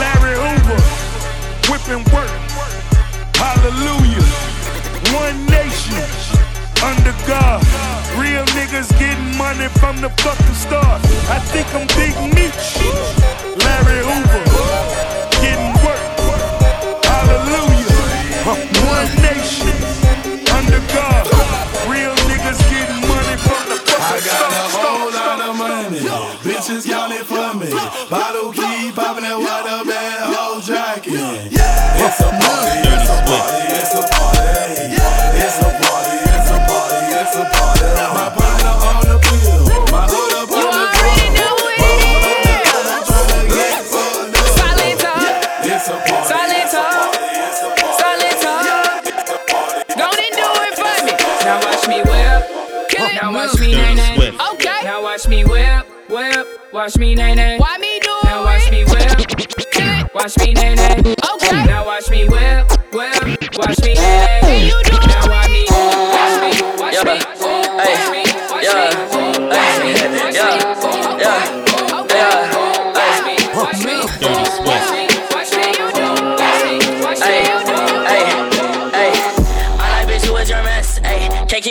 Larry 0.00 0.34
Hoover. 0.40 0.80
Whipping 1.68 2.04
work. 2.14 2.49
Hallelujah. 3.40 4.24
One 5.16 5.38
nation. 5.46 6.04
Under 6.84 7.14
God. 7.26 7.60
Real 8.20 8.44
niggas 8.56 8.90
getting 8.98 9.36
money 9.36 9.68
from 9.80 10.00
the 10.00 10.10
fucking 10.22 10.54
start. 10.54 11.00
I 11.28 11.38
think 11.52 11.66
I'm 11.74 11.86
Big 11.96 12.14
Meech. 12.36 12.66
Larry 13.64 14.00
Hoover. 14.04 14.44
Getting 15.40 15.72
work. 15.84 16.04
Hallelujah. 17.04 18.00
One 18.44 19.10
nation. 19.24 19.74
Under 20.56 20.80
God. 20.92 21.24
Real 21.88 22.14
niggas 22.28 22.60
getting 22.68 23.00
money 23.08 23.36
from 23.40 23.62
the 23.72 23.78
fucking 23.88 24.04
I 24.04 24.20
got 24.20 24.50
a 24.52 24.68
start. 24.68 24.84
whole 24.84 25.10
lot 25.16 25.40
of 25.48 25.52
money. 25.56 26.00
Bitches 26.44 26.84
counting 26.88 27.24
for 27.24 27.54
me. 27.56 27.70
Bottle 28.10 28.52
keep 28.52 28.94
popping 28.94 29.24
that 29.24 29.38
water 29.38 29.84
bad 29.88 30.34
whole 30.34 30.60
jacket. 30.60 31.14
Yeah, 31.52 32.04
it's 32.06 32.20
a 32.20 32.30
party, 32.30 32.89
watch 55.20 55.28
me 55.28 55.44
whip, 55.44 55.86
whip. 56.08 56.46
Watch 56.72 56.96
me 56.96 57.14
nay 57.14 57.34
nay. 57.34 57.58
Why 57.58 57.76
me 57.76 58.00
do 58.00 58.08
it? 58.08 58.24
Now 58.24 58.42
watch 58.42 58.70
me 58.70 58.84
whip. 58.84 60.14
Watch 60.14 60.38
me 60.38 60.54
nay 60.54 60.74
nay. 60.74 61.14
Okay. 61.34 61.66
Now 61.66 61.84
watch 61.84 62.08
me 62.08 62.26
whip, 62.26 62.70
whip. 62.92 63.58
Watch 63.58 63.82
me 63.82 63.94
nay 63.94 64.40
nay. 64.42 64.66
You 64.66 64.80
do 64.84 64.96
Now 64.96 65.28
watch 65.28 65.49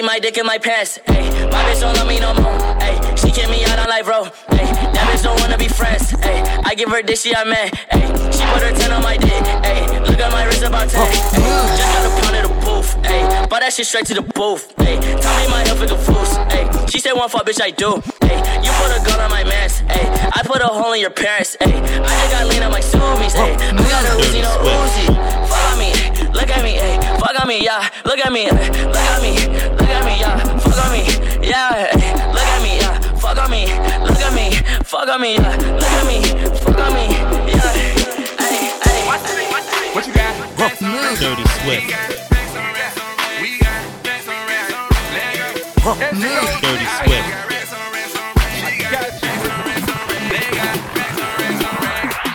my 0.09 0.17
dick 0.17 0.39
in 0.39 0.45
my 0.45 0.57
pants. 0.57 0.97
Ay, 1.07 1.21
my 1.53 1.61
bitch 1.69 1.81
don't 1.81 1.95
love 1.95 2.07
me 2.07 2.19
no 2.19 2.33
more. 2.33 2.57
Ay, 2.81 2.97
she 3.15 3.29
kick 3.29 3.47
me 3.47 3.63
out 3.65 3.77
on 3.77 3.87
life, 3.87 4.05
bro. 4.05 4.23
Ay, 4.49 4.65
that 4.89 5.05
bitch 5.05 5.21
don't 5.21 5.39
wanna 5.39 5.55
be 5.55 5.67
friends. 5.67 6.15
Ay, 6.23 6.41
I 6.65 6.73
give 6.73 6.89
her 6.89 7.03
this, 7.03 7.21
she 7.21 7.35
I 7.35 7.43
met. 7.43 7.77
Ay, 7.91 8.01
she 8.33 8.41
put 8.49 8.63
her 8.65 8.73
10 8.73 8.91
on 8.91 9.03
my 9.03 9.17
dick. 9.17 9.43
Ay, 9.61 9.85
look 10.01 10.17
at 10.17 10.31
my 10.31 10.45
wrist 10.45 10.63
about 10.63 10.89
10. 10.89 10.99
Ay, 10.99 11.13
just 11.77 11.93
got 11.93 12.09
a 12.09 12.21
pound 12.21 12.35
of 12.37 12.43
the 12.49 12.65
booth. 12.65 12.97
Ay, 13.05 13.45
bought 13.45 13.61
that 13.61 13.71
shit 13.71 13.85
straight 13.85 14.07
to 14.07 14.15
the 14.15 14.23
booth. 14.23 14.73
Ay, 14.79 14.97
tell 14.97 15.35
me 15.37 15.45
my 15.53 15.61
health 15.61 15.83
is 15.83 15.91
a 15.91 15.97
fool. 15.97 16.25
Ay, 16.49 16.65
she 16.89 16.97
said 16.99 17.13
one 17.13 17.29
fuck, 17.29 17.45
bitch, 17.45 17.61
I 17.61 17.69
do. 17.69 18.01
Ay, 18.25 18.41
you 18.65 18.71
put 18.81 18.89
a 18.89 18.97
gun 19.05 19.19
on 19.21 19.29
my 19.29 19.43
mans. 19.43 19.83
Ay, 19.89 20.09
I 20.33 20.41
put 20.41 20.59
a 20.63 20.73
hole 20.73 20.93
in 20.93 21.01
your 21.01 21.13
parents. 21.13 21.55
Ay, 21.61 21.69
I 21.69 22.13
just 22.17 22.31
got 22.33 22.47
lean 22.49 22.63
on 22.63 22.71
my 22.71 22.81
zoomies. 22.81 23.37
Ay, 23.37 23.53
I 23.53 23.89
got 23.93 24.09
a 24.09 24.25
Uzi, 24.25 24.41
no 24.41 24.57
Uzi. 24.73 25.05
Follow 25.45 25.77
me, 25.77 25.93
look 26.33 26.49
at 26.49 26.63
me, 26.63 26.79
ay, 26.81 26.97
fuck 27.21 27.39
on 27.39 27.47
me, 27.47 27.63
yeah. 27.63 27.89
Look 28.05 28.17
at 28.17 28.31
me, 28.33 28.49
look 28.49 29.05
at 29.13 29.21
me, 29.21 29.68
yeah. 30.19 30.38
Fuck 30.60 30.77
on 30.86 30.91
me, 30.91 31.03
yeah. 31.41 31.89
Look 32.34 32.43
at 32.43 32.62
me, 32.62 32.77
yeah. 32.77 32.99
Fuck 33.17 33.38
on 33.38 33.49
me, 33.49 33.65
look 34.03 34.19
at 34.19 34.34
me, 34.34 34.51
fuck 34.84 35.08
on 35.08 35.21
me, 35.21 35.36
yeah. 35.36 35.55
Look 35.55 35.84
at 35.84 36.05
me, 36.05 36.21
fuck 36.60 36.79
on 36.79 36.93
me, 36.93 37.05
yeah. 37.47 38.39
Ay, 38.39 38.69
ay. 38.84 38.99
What 39.93 40.05
you 40.08 40.13
got? 40.13 40.36
Dirty 41.19 41.45
Swift. 41.60 41.88
Dirty 46.62 46.88
Swift. 46.99 47.29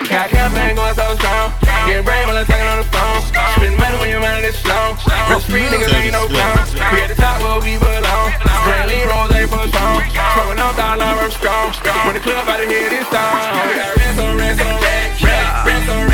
Got 0.09 0.31
campaign 0.31 0.77
going 0.77 0.95
so 0.95 1.15
strong. 1.17 1.53
Get 1.87 2.05
brave 2.05 2.27
when 2.27 2.37
I'm 2.37 2.47
talking 2.47 2.67
on 2.67 2.79
the 2.79 2.85
phone. 2.85 3.64
When 4.05 4.13
you're 4.13 4.21
running 4.21 4.43
this 4.43 4.59
slow. 4.59 4.93
Real 5.31 5.41
street 5.41 5.65
niggas 5.73 5.89
ain't 5.95 6.13
no 6.13 6.29
clown. 6.29 6.61
We 6.93 7.01
at 7.01 7.09
the 7.09 7.15
top 7.15 7.41
where 7.41 7.57
we 7.65 7.79
belong. 7.79 8.33
Brantley 8.69 9.01
Rose 9.09 9.33
ain't 9.33 9.49
for 9.49 9.67
strong. 9.67 10.05
Smoking 10.13 10.61
up 10.61 10.77
dollar, 10.77 11.05
I'm 11.25 11.31
strong. 11.31 11.73
When 12.05 12.13
the 12.13 12.21
club 12.21 12.47
out 12.47 12.61
of 12.61 12.69
here 12.69 12.91
this 12.91 13.09
time. 13.09 13.67
We 13.67 13.75
got 13.81 13.97
rest 13.97 14.21
on 14.21 14.37
rest 14.37 16.14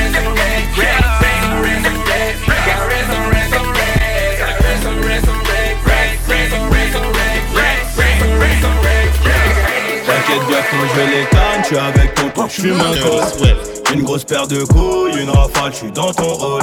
Je 10.93 11.01
les 11.01 11.25
canne, 11.27 11.63
tu 11.67 11.75
es 11.75 11.79
avec 11.79 12.15
ton 12.15 12.29
ton, 12.31 12.49
je 12.49 12.63
fume 12.63 12.81
un 12.81 12.97
col 13.01 13.49
Une 13.95 14.03
grosse 14.03 14.25
paire 14.25 14.49
de 14.49 14.65
couilles, 14.65 15.21
une 15.21 15.31
rafale, 15.31 15.73
je 15.73 15.77
suis 15.77 15.93
dans 15.93 16.13
ton 16.13 16.35
rôle. 16.35 16.63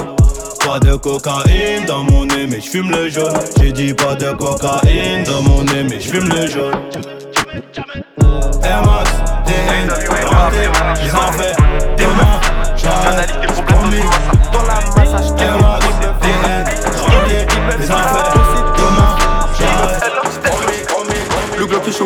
Pas 0.66 0.80
de 0.80 0.96
cocaïne 0.96 1.86
dans 1.86 2.04
mon 2.04 2.26
nez, 2.26 2.46
mais 2.48 2.60
je 2.60 2.70
fume 2.70 2.92
le 2.92 3.10
jaune. 3.10 3.40
J'ai 3.62 3.72
dit 3.72 3.94
pas 3.94 4.16
de 4.16 4.32
cocaïne 4.32 5.24
dans 5.24 5.42
mon 5.42 5.64
nez, 5.64 5.84
mais 5.84 6.00
je 6.00 6.10
fume 6.10 6.28
le 6.28 6.48
jaune. 6.48 6.76
Air 8.64 8.84
Max, 8.86 9.12
DN, 9.46 9.90
en 9.90 10.52
Demain, 11.98 12.40
j'arrête, 12.76 13.34
promis 13.66 14.02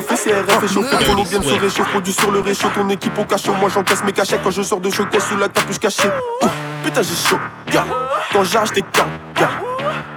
Est 0.02 0.08
chauffé, 0.08 0.32
CRF 0.32 0.64
est 0.64 0.68
chauffé, 0.74 1.06
ton 1.06 1.14
bien 1.14 1.42
se 1.42 1.60
réchauffe, 1.60 1.90
produit 1.90 2.14
sur 2.14 2.32
le 2.32 2.40
réchaud, 2.40 2.70
ton 2.74 2.90
équipe 2.90 3.18
au 3.20 3.24
cachot, 3.24 3.54
moi 3.54 3.70
j'encaisse 3.74 4.04
mes 4.04 4.12
cachets 4.12 4.40
quand 4.44 4.50
je 4.52 4.64
sors 4.64 4.80
de 4.80 4.90
showcase 4.90 5.24
sous 5.28 5.38
la 5.38 5.48
capuche 5.48 5.80
cachée. 5.80 6.08
Ouh, 6.42 6.48
Putain 6.84 7.02
j'ai 7.04 7.30
chaud, 7.30 7.40
gars, 7.72 7.86
quand 8.34 8.44
j'arrache 8.44 8.72
des 8.72 8.82
gars. 8.82 9.48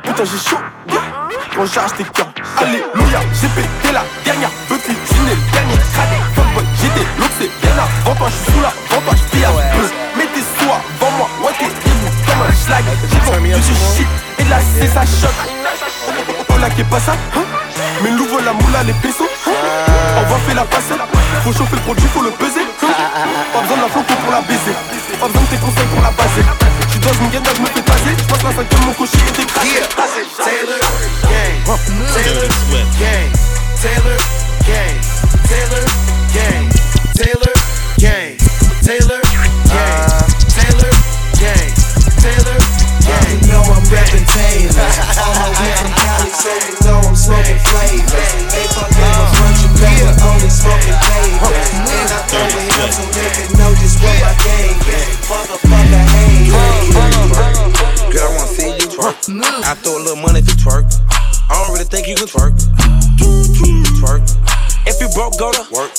Putain 0.03 0.24
j'ai 0.24 0.39
chaud, 0.51 0.57
gars, 0.89 0.95
quand 1.55 1.66
j'ai 1.66 1.80
acheté 1.80 2.05
qu'un. 2.05 2.26
Alléluia, 2.62 3.20
j'ai 3.41 3.49
pété 3.49 3.93
la 3.93 4.05
dernière 4.24 4.51
Buffy, 4.68 4.93
je 4.93 5.20
le 5.20 5.37
dernier 5.53 5.76
cradé. 5.93 6.16
Fuckboy, 6.35 6.64
j'ai 6.80 6.89
des 6.89 7.07
looks, 7.18 7.30
c'est 7.39 7.51
bien 7.61 7.72
avant 7.76 8.14
toi, 8.16 8.28
je 8.28 8.35
suis 8.37 8.53
sous 8.53 8.61
la 8.61 8.68
vent, 8.68 9.03
toi, 9.05 9.14
je 9.14 9.30
paye 9.37 9.45
à. 9.45 9.51
Mets 10.16 10.26
tes 10.32 10.41
sous 10.41 10.70
avant 10.70 11.11
moi, 11.18 11.28
ouais, 11.45 11.53
t'es 11.59 11.66
debout 11.66 12.12
comme 12.26 12.43
un 12.43 12.53
schlag. 12.55 12.85
J'ai 13.11 13.18
vendu 13.30 13.49
du 13.51 13.74
shit 13.74 14.09
et 14.39 14.45
là, 14.49 14.57
c'est 14.78 14.87
ça 14.89 15.03
choc. 15.03 15.35
Oh 16.49 16.59
là, 16.59 16.70
qu'est 16.70 16.85
pas 16.85 17.01
ça, 17.01 17.12
hein? 17.12 17.64
Mais 18.03 18.11
l'ouvre 18.11 18.41
la 18.41 18.53
moula, 18.53 18.83
les 18.85 18.93
pesos. 18.95 19.29
Hein? 19.47 19.51
On 20.19 20.23
va 20.31 20.39
faire 20.47 20.55
la 20.55 20.65
passe. 20.65 20.91
Faut 21.45 21.53
chauffer 21.53 21.77
le 21.77 21.83
produit, 21.83 22.09
faut 22.13 22.23
le 22.23 22.31
peser. 22.31 22.67
Hein? 22.83 22.89
Pas 23.53 23.61
besoin 23.61 23.77
de 23.77 23.83
la 23.83 23.89
flotte 23.89 24.07
pour 24.07 24.33
la 24.33 24.41
baiser. 24.43 24.75
Pas 25.21 25.27
besoin 25.27 25.43
de 25.43 25.47
tes 25.47 25.57
conseils 25.57 25.87
pour 25.93 26.03
la 26.03 26.11
baser. 26.11 26.45
J'suis 26.89 27.01
dans 27.01 27.13
une 27.13 27.31
gaine, 27.31 27.43
je 27.55 27.63
me 27.63 27.67
fais 27.67 27.83
taser. 27.83 28.15
J'passe 28.19 28.43
la 28.43 28.51
cinquième, 28.51 28.85
mon 28.87 28.93
cocher 28.95 29.19
est 29.19 29.43
écrasé. 29.43 29.81
Taylor, 30.45 30.81
gang. 31.23 31.57
Taylor, 32.15 32.49
gang. 33.01 33.31
Taylor, 33.81 34.19
gang. 34.67 34.97
Taylor, 35.49 35.85
gang. 36.35 36.69
Taylor, 37.15 37.53
gang. 37.99 38.37
Taylor, 38.85 39.23
gang. 39.71 40.01
Taylor, 40.55 40.93
gang. 41.41 41.71
Taylor, 42.21 42.59
gang. 43.07 43.33
You 43.43 43.49
know 43.49 43.63
I'm 43.63 43.85
reppin' 43.93 44.25
Taylor. 44.35 44.89
All 45.25 45.35
my 45.41 45.49
weed 45.61 45.77
from 45.79 45.93
Cali, 45.95 46.31
so 47.25 47.33
you 47.33 47.41
know 47.41 47.41
I'm 47.41 47.57
smoking 47.57 47.61
flavors. 47.64 48.53
They 48.53 48.64
fucking 48.77 49.01
a 49.01 49.25
bunch 49.33 49.61
of 49.64 49.72
paper, 49.81 50.12
only 50.29 50.51
smoking 50.53 50.99
flavors. 51.01 51.72
And 51.89 52.11
I 52.12 52.20
throw 52.29 52.45
it 52.45 52.77
up 52.85 52.91
so 52.93 53.05
they 53.16 53.29
can 53.33 53.49
know 53.57 53.72
just 53.81 53.97
what 54.05 54.16
my 54.20 54.35
game 54.45 54.77
is. 54.93 55.16
Motherfucker, 55.25 56.05
hey, 56.12 56.53
Girl, 58.12 58.29
I 58.29 58.37
wanna 58.37 58.53
see 58.53 58.68
you 58.77 58.89
twerk. 58.93 59.16
I 59.64 59.75
throw 59.81 59.97
a 59.97 60.03
little 60.05 60.20
money 60.20 60.43
to 60.43 60.55
twerk. 60.61 60.85
I 61.49 61.64
don't 61.64 61.72
really 61.72 61.89
think 61.89 62.09
you 62.09 62.16
can 62.16 62.29
twerk. 62.29 62.53
Twerk. 64.01 64.22
If 64.87 65.01
you 65.01 65.09
broke, 65.14 65.39
go 65.39 65.51
to 65.53 65.64
work. 65.72 65.93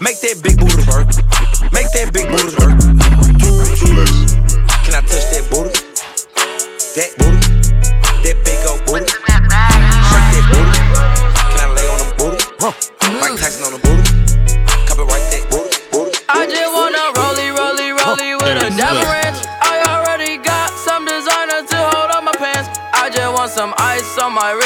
Make 0.00 0.20
that 0.20 0.42
big 0.42 0.58
booty 0.58 0.82
work. 0.88 1.06
Make 1.72 1.92
that 1.92 2.12
big 2.12 2.28
booty 2.32 2.56
work. 2.56 2.80
Can 4.84 4.94
I 4.96 5.00
touch 5.04 5.26
that 5.30 5.44
booty? 5.50 5.70
That 6.96 7.12
booty? 7.18 7.41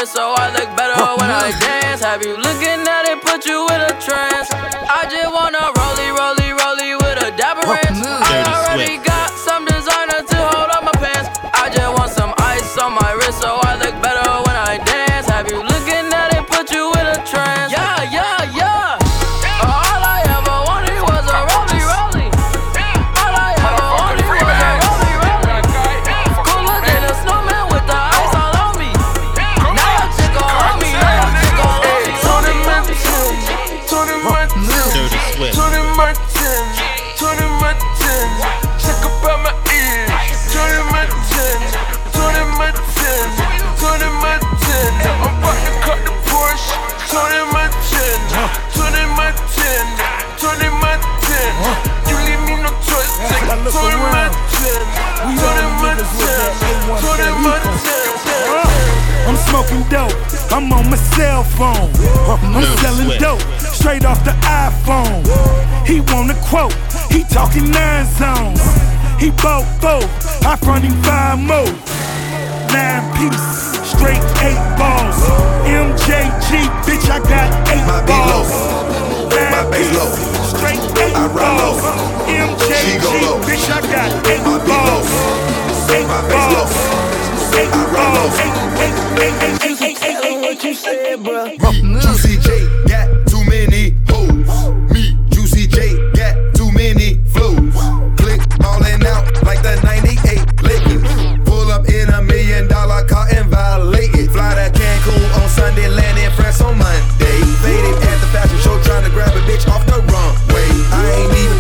So 0.07 0.35
I 0.39 0.53
look 0.55 0.71
better 0.79 1.03
when 1.19 1.31
I 1.31 1.51
dance. 1.59 2.01
Have 2.01 2.23
you 2.23 2.37
looking 2.37 2.87
at 2.87 3.05
it, 3.11 3.21
put 3.23 3.45
you 3.45 3.67
in 3.75 3.81
a 3.81 3.95
trance? 3.99 4.49
I 4.53 5.03
just 5.11 5.31
wanna 5.35 5.56
I'm 59.77 59.83
dope, 59.91 60.17
I'm 60.53 60.73
on 60.73 60.89
my 60.89 60.97
cell 60.97 61.45
phone. 61.45 61.93
I'm 62.57 62.65
selling 62.81 63.13
dope, 63.21 63.43
straight 63.61 64.07
off 64.07 64.25
the 64.25 64.31
iPhone. 64.49 65.21
He 65.87 66.01
want 66.01 66.31
a 66.31 66.35
quote, 66.49 66.73
he 67.13 67.25
talking 67.25 67.71
nine 67.71 68.07
zones. 68.17 68.57
He 69.21 69.29
bought 69.43 69.69
both, 69.83 70.09
I 70.47 70.57
front 70.57 70.85
him 70.85 70.97
five 71.05 71.39
more. 71.39 71.69
Nine 72.73 73.05
piece, 73.21 73.77
straight 73.85 74.25
eight 74.41 74.57
balls. 74.81 75.21
MJG, 75.69 76.65
bitch, 76.89 77.11
I 77.13 77.21
got 77.21 77.53
eight 77.69 77.85
my 77.85 78.01
balls. 78.09 78.49
My 79.53 79.69
bass 79.71 79.93
low. 79.93 80.09
Straight 80.57 80.81
eight 81.05 81.13
I 81.15 81.27
low. 81.29 81.37
balls. 81.37 81.85
She 82.25 82.97
MJG, 82.97 83.29
low. 83.29 83.41
bitch, 83.45 83.69
I 83.69 83.81
got 83.93 84.09
eight 84.27 84.41
My 84.41 84.57
balls. 84.65 85.11
Eight 85.93 86.07
My 86.09 86.23
balls. 86.33 86.73
low. 86.73 87.06
Juicy 92.01 92.37
J 92.39 92.67
got 92.87 93.09
too 93.27 93.43
many 93.45 93.95
hoes. 94.09 94.93
Me, 94.93 95.17
Juicy 95.31 95.67
J 95.67 95.97
got 96.13 96.37
too 96.55 96.71
many 96.73 97.17
flows. 97.33 97.73
Click 98.21 98.41
ballin' 98.59 99.05
out 99.07 99.25
like 99.45 99.63
the 99.63 99.81
98 99.85 100.63
Lakers. 100.63 101.03
Pull 101.49 101.71
up 101.73 101.89
in 101.89 102.11
a 102.11 102.23
million 102.23 102.69
dollar 102.69 103.07
car 103.07 103.27
and 103.33 103.49
violate 103.49 104.15
it. 104.15 104.31
Fly 104.31 104.55
to 104.55 104.79
Cancun 104.79 105.43
on 105.43 105.49
Sunday, 105.49 105.89
land 105.89 106.19
in 106.19 106.31
France 106.33 106.61
on 106.61 106.77
Monday. 106.77 107.41
Faded 107.65 107.97
at 108.05 108.21
the 108.21 108.29
fashion 108.33 108.59
show 108.59 108.79
trying 108.83 109.05
to 109.05 109.11
grab 109.11 109.35
a 109.35 109.41
bitch 109.49 109.67
off 109.69 109.87
the 109.87 110.01
runway. 110.13 110.69
I 110.93 111.11
ain't 111.21 111.39
even 111.39 111.56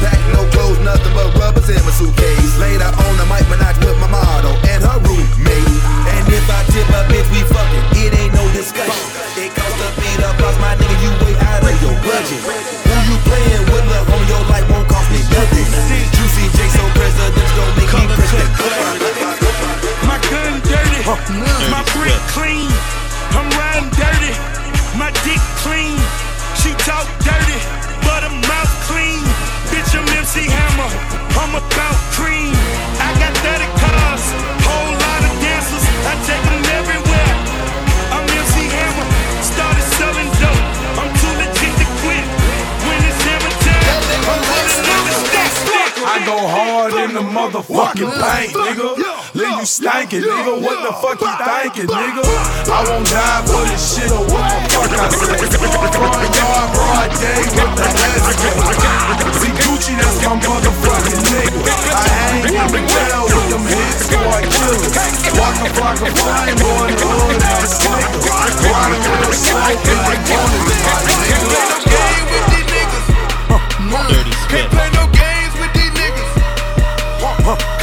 nothing 0.86 1.14
but 1.18 1.34
rubbers 1.34 1.66
in 1.66 1.82
my 1.82 1.90
suitcase. 1.90 2.54
Later 2.62 2.86
on 2.86 3.12
the 3.18 3.26
mic, 3.26 3.42
Minaj 3.50 3.74
with 3.82 3.98
my 3.98 4.06
model 4.06 4.54
and 4.70 4.80
her 4.86 4.98
roommate. 5.02 5.82
And 6.14 6.24
if 6.30 6.46
I 6.46 6.62
tip 6.70 6.86
a 6.94 7.02
bitch, 7.10 7.26
we 7.34 7.42
fucking. 7.50 7.84
It 7.98 8.14
ain't 8.14 8.32
no 8.38 8.46
discussion. 8.54 8.94
It 9.34 9.50
cost 9.50 9.74
a 9.82 9.88
beat 9.98 10.22
up, 10.22 10.38
boss 10.38 10.54
my 10.62 10.78
nigga, 10.78 10.96
you 11.02 11.10
way 11.26 11.34
out 11.50 11.66
of 11.66 11.74
your 11.82 11.96
budget. 12.06 12.40
Who 12.86 12.94
you 13.10 13.18
playing 13.26 13.66
with, 13.74 13.84
look, 13.90 14.06
homie, 14.06 14.30
your 14.30 14.44
life 14.46 14.66
won't 14.70 14.86
cost 14.86 15.10
me 15.10 15.20
nothing. 15.34 15.66
Juicy 16.14 16.46
J, 16.54 16.58
so 16.70 16.84
presidents 16.94 17.52
don't 17.58 17.74
make 17.74 17.90
me 17.90 18.06
president. 18.14 18.50
My 20.06 20.18
gun 20.30 20.62
dirty, 20.70 21.02
my 21.74 21.82
brick 21.98 22.22
clean. 22.30 22.70
I'm 23.34 23.50
riding 23.58 23.90
dirty, 23.98 24.32
my 24.94 25.10
dick 25.26 25.42
clean. 25.66 25.98
She 26.62 26.70
talk 26.86 27.04
dirty, 27.26 27.58
but 28.06 28.22
her 28.22 28.36
mouth 28.46 28.72
clean. 28.86 29.20
Bitch, 29.70 29.92
I'm 29.98 30.06
MC 30.14 30.46
Hammer, 30.46 30.90
I'm 31.42 31.52
about 31.58 31.98
cream. 32.14 32.54
I 33.02 33.10
got 33.18 33.34
30 33.42 33.66
cars, 33.82 34.24
whole 34.62 34.94
lot 34.94 35.22
of 35.26 35.32
dancers. 35.42 35.84
I 36.06 36.14
take 36.24 36.44
them 36.46 36.64
everywhere. 36.78 37.34
I'm 38.14 38.24
MC 38.24 38.70
Hammer, 38.70 39.06
started 39.42 39.86
selling 39.98 40.30
dope. 40.40 40.64
I'm 41.00 41.10
too 41.20 41.34
legit 41.42 41.74
to 41.82 41.86
quit. 42.00 42.26
When 42.86 42.98
it's 43.08 43.20
hammer 43.26 43.54
time, 43.66 44.02
I'm 44.30 44.42
running 44.50 44.82
out 44.94 45.06
of 45.10 45.20
stacks. 45.26 45.60
I 46.06 46.16
go 46.24 46.38
hard 46.46 46.92
in 46.94 47.10
the 47.18 47.24
motherfucking 47.26 48.12
paint, 48.22 48.52
nigga. 48.54 49.15
Leave 49.36 49.60
you 49.60 49.68
stankin', 49.68 50.24
nigga. 50.24 50.64
What 50.64 50.80
the 50.80 50.96
fuck 50.96 51.20
you 51.20 51.28
thinking, 51.28 51.92
nigga? 51.92 52.24
I 52.72 52.88
won't 52.88 53.04
die 53.04 53.44
for 53.44 53.68
this 53.68 53.84
shit 53.84 54.08
or 54.08 54.24
what 54.32 54.48
the 54.48 54.72
fuck 54.72 54.88
I 54.96 55.12
say. 55.12 55.36
Front 55.92 56.32
yard, 56.40 56.72
broad 56.72 57.12
day 57.20 57.44
with 57.44 57.76
the 57.76 57.84
S. 57.84 58.32
See 59.36 59.52
Gucci, 59.60 59.92
that's 60.00 60.24
my 60.24 60.40
motherfucking 60.40 61.20
nigga. 61.28 61.68
I 61.68 62.08
hang 62.16 62.48
in 62.48 62.64
the 62.64 62.80
jail 62.80 63.28
with 63.28 63.52
them 63.52 63.60
hit 63.68 64.08
squad 64.08 64.40
killers. 64.40 64.96
Walk 65.36 65.60
a 65.60 65.68
flock 65.76 66.00
of 66.00 66.16
flame, 66.16 66.56
boy, 66.56 66.88
in 66.88 66.96
the 66.96 67.04
hood, 67.04 67.36
I'm 67.36 67.60
a 67.60 67.68
slicker. 67.68 68.24
Riding 68.72 69.04
with 69.04 69.20
a 69.20 69.36
smoke 69.36 69.84
like 69.84 70.24
bonus, 70.32 70.80
my 70.80 70.96
nigga. 71.12 71.84
Can't 74.48 74.72
play 74.72 74.88
no 74.96 75.04
games 75.12 75.52
with 75.60 75.76
these 75.76 75.92
niggas. 75.92 76.24
Can't 77.20 77.75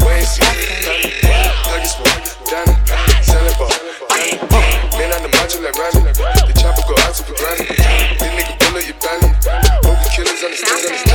Wait 0.05 0.21
and 0.21 0.29
see, 0.29 0.43
family. 0.85 1.13
Pockets 1.65 1.95
full, 1.95 2.11
Danny. 2.51 2.75
Selling 3.23 3.57
ball, 3.57 3.73
Danny. 4.11 4.37
Man 4.97 5.13
on 5.13 5.23
the 5.23 5.31
macho 5.33 5.61
like 5.63 5.77
Randy. 5.77 6.13
The 6.13 6.55
chopper 6.57 6.85
go 6.89 6.95
out 7.05 7.15
to 7.15 7.23
granted. 7.37 7.77
This 8.21 8.33
nigga 8.35 8.55
pull 8.61 8.77
up 8.77 8.85
your. 8.85 8.97
Hope 9.87 10.03
the 10.03 10.11
killers 10.11 10.43
understand, 10.43 10.83
understand, 10.83 11.06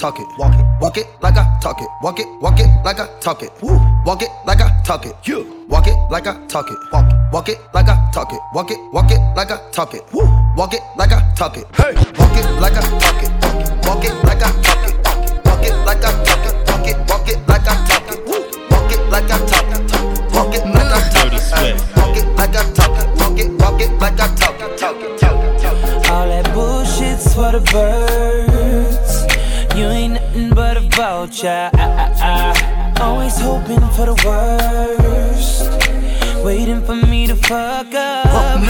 talk 0.00 0.18
it. 0.18 0.26
Walk 0.38 0.54
it. 0.54 0.64
Walk 0.80 0.96
it 0.96 1.06
like 1.20 1.36
I 1.36 1.58
talk 1.60 1.80
it. 1.80 1.88
Walk 2.02 2.18
it. 2.18 2.26
Walk 2.40 2.58
it 2.58 2.68
like 2.84 2.98
I 2.98 3.06
talk 3.20 3.42
it. 3.42 3.52
Woo. 3.60 3.78
Walk 4.06 4.22
it 4.22 4.30
like 4.46 4.60
I 4.60 4.82
talk 4.82 5.04
it. 5.04 5.14
You. 5.24 5.66
Walk 5.68 5.86
it 5.86 5.94
like 6.10 6.26
I 6.26 6.46
talk 6.46 6.70
it. 6.70 6.78
Walk 6.90 7.12
it. 7.12 7.18
Walk 7.32 7.48
it 7.50 7.58
like 7.74 7.88
I 7.88 8.10
talk 8.10 8.32
it. 8.32 8.40
Walk 8.54 8.70
it. 8.70 8.78
Walk 8.92 9.10
it 9.10 9.20
like 9.36 9.50
I 9.50 9.70
talk 9.70 9.94
it. 9.94 10.02
Woo. 10.14 10.26
Walk 10.56 10.72
it 10.72 10.80
like 10.96 11.12
I 11.12 11.20
talk 11.34 11.58
it. 11.58 11.66
Hey. 11.76 11.94
Walk 12.18 12.34
it 12.34 12.46
like 12.60 12.72
I 12.72 12.80
talk 12.98 13.22
it. 13.22 13.30
Walk 13.86 14.04
it 14.04 14.14
like 14.24 14.42
I 14.42 14.50
talk 14.62 14.88
it. 14.88 15.44
Walk 15.44 15.64
it 15.66 15.74
like 15.84 15.98
I 15.98 16.10
talk 16.12 16.28
it. 16.28 16.29
Ah. 31.44 33.00
Always 33.00 33.38
hoping 33.38 33.80
for 33.96 34.06
the 34.06 34.16
worst. 34.24 35.70
Waiting 36.44 36.82
for 36.82 36.94
me 36.94 37.26
to 37.26 37.36
fuck 37.36 37.94
up. 37.94 38.60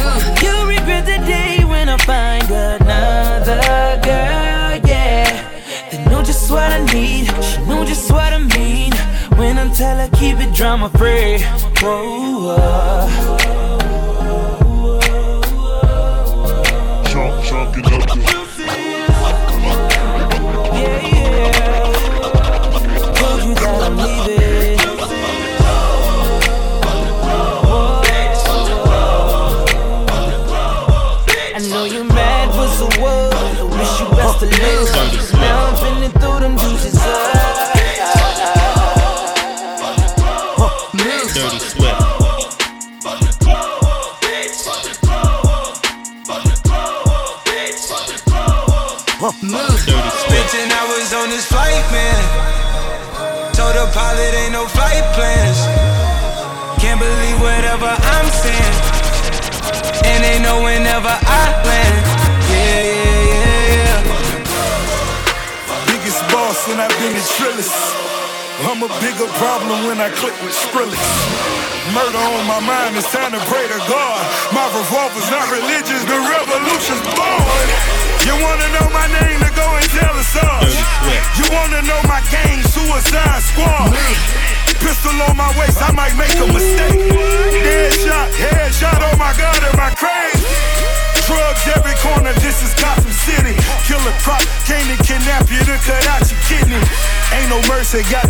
You'll 0.42 0.66
regret 0.66 1.06
the 1.06 1.18
day 1.26 1.64
when 1.64 1.88
I 1.88 1.96
find 1.98 2.44
another 2.50 3.60
girl, 4.02 4.88
yeah. 4.88 5.50
They 5.90 6.04
know 6.06 6.22
just 6.22 6.50
what 6.50 6.70
I 6.72 6.84
need. 6.92 7.26
She 7.42 7.60
know 7.66 7.84
just 7.84 8.10
what 8.10 8.32
I 8.32 8.38
mean. 8.38 8.92
When 9.38 9.58
I 9.58 9.72
tell 9.74 9.96
her 9.96 10.08
keep 10.16 10.38
it 10.38 10.54
drama 10.54 10.90
free. 10.90 11.38
Whoa, 11.80 12.56
uh. 12.56 13.80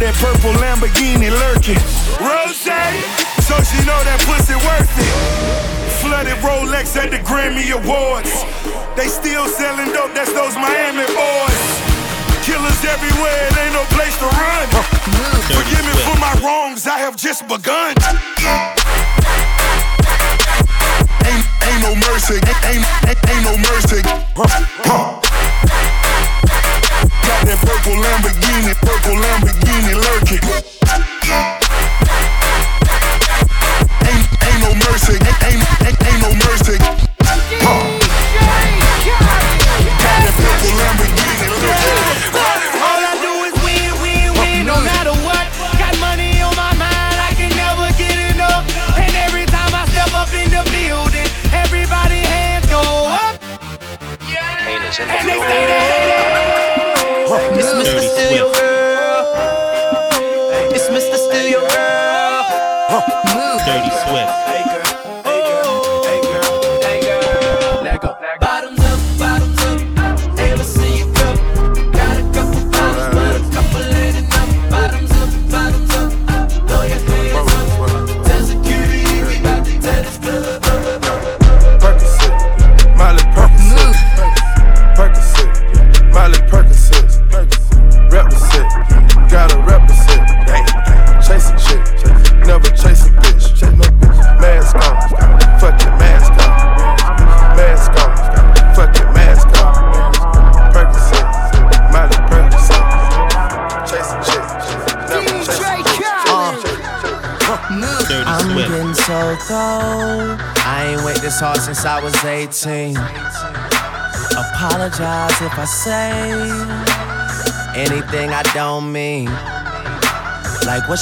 That 0.01 0.17
purple 0.17 0.57
Lamborghini 0.57 1.29
lurking. 1.29 1.77
Rose, 2.25 2.65
so 3.45 3.55
she 3.61 3.79
know 3.85 4.01
that 4.09 4.17
pussy 4.25 4.57
worth 4.57 4.89
it. 4.97 5.13
Flooded 6.01 6.41
Rolex 6.41 6.97
at 6.97 7.13
the 7.13 7.21
Grammy 7.21 7.69
Awards. 7.77 8.33
They 8.97 9.13
still 9.13 9.45
selling 9.47 9.93
dope, 9.93 10.17
that's 10.17 10.33
those 10.33 10.57
Miami 10.57 11.05
boys. 11.13 11.63
Killers 12.41 12.81
everywhere, 12.89 13.41
it 13.53 13.57
ain't 13.61 13.77
no 13.77 13.85
place 13.93 14.17
to 14.25 14.29
run. 14.29 14.67
Forgive 15.53 15.85
me 15.85 15.95
for 16.09 16.17
my 16.17 16.33
wrongs, 16.41 16.89
I 16.89 16.97
have 16.97 17.17
just 17.17 17.45
begun. 17.45 17.93
Ain't, 21.29 21.45
ain't 21.45 21.83
no 21.85 21.93
mercy, 22.09 22.41
ain't, 22.65 22.85
ain't, 23.05 23.21
ain't 23.29 23.45
no 23.45 23.55
mercy. 23.69 24.01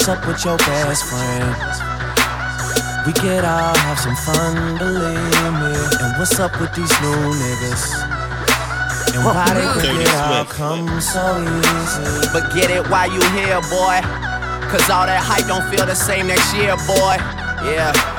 Up 0.09 0.25
with 0.25 0.43
your 0.43 0.57
best 0.57 1.05
friend? 1.05 1.53
We 3.05 3.13
get 3.13 3.45
out, 3.45 3.77
have 3.77 3.99
some 3.99 4.15
fun, 4.15 4.77
believe 4.79 5.53
me. 5.61 5.73
And 6.01 6.17
what's 6.17 6.39
up 6.39 6.59
with 6.59 6.73
these 6.73 6.89
new 7.01 7.21
niggas? 7.37 7.83
And 9.13 9.23
why 9.23 9.53
they 9.53 9.81
think 9.81 10.01
it 10.01 10.15
all 10.15 10.45
come 10.45 10.99
so 10.99 11.37
easy? 11.45 12.29
But 12.33 12.51
get 12.55 12.71
it 12.71 12.89
while 12.89 13.11
you 13.11 13.21
here, 13.37 13.61
boy. 13.69 14.01
Cause 14.71 14.89
all 14.89 15.05
that 15.05 15.21
hype 15.21 15.45
don't 15.45 15.65
feel 15.69 15.85
the 15.85 15.95
same 15.95 16.25
next 16.25 16.55
year, 16.55 16.75
boy. 16.87 17.17
Yeah. 17.69 18.18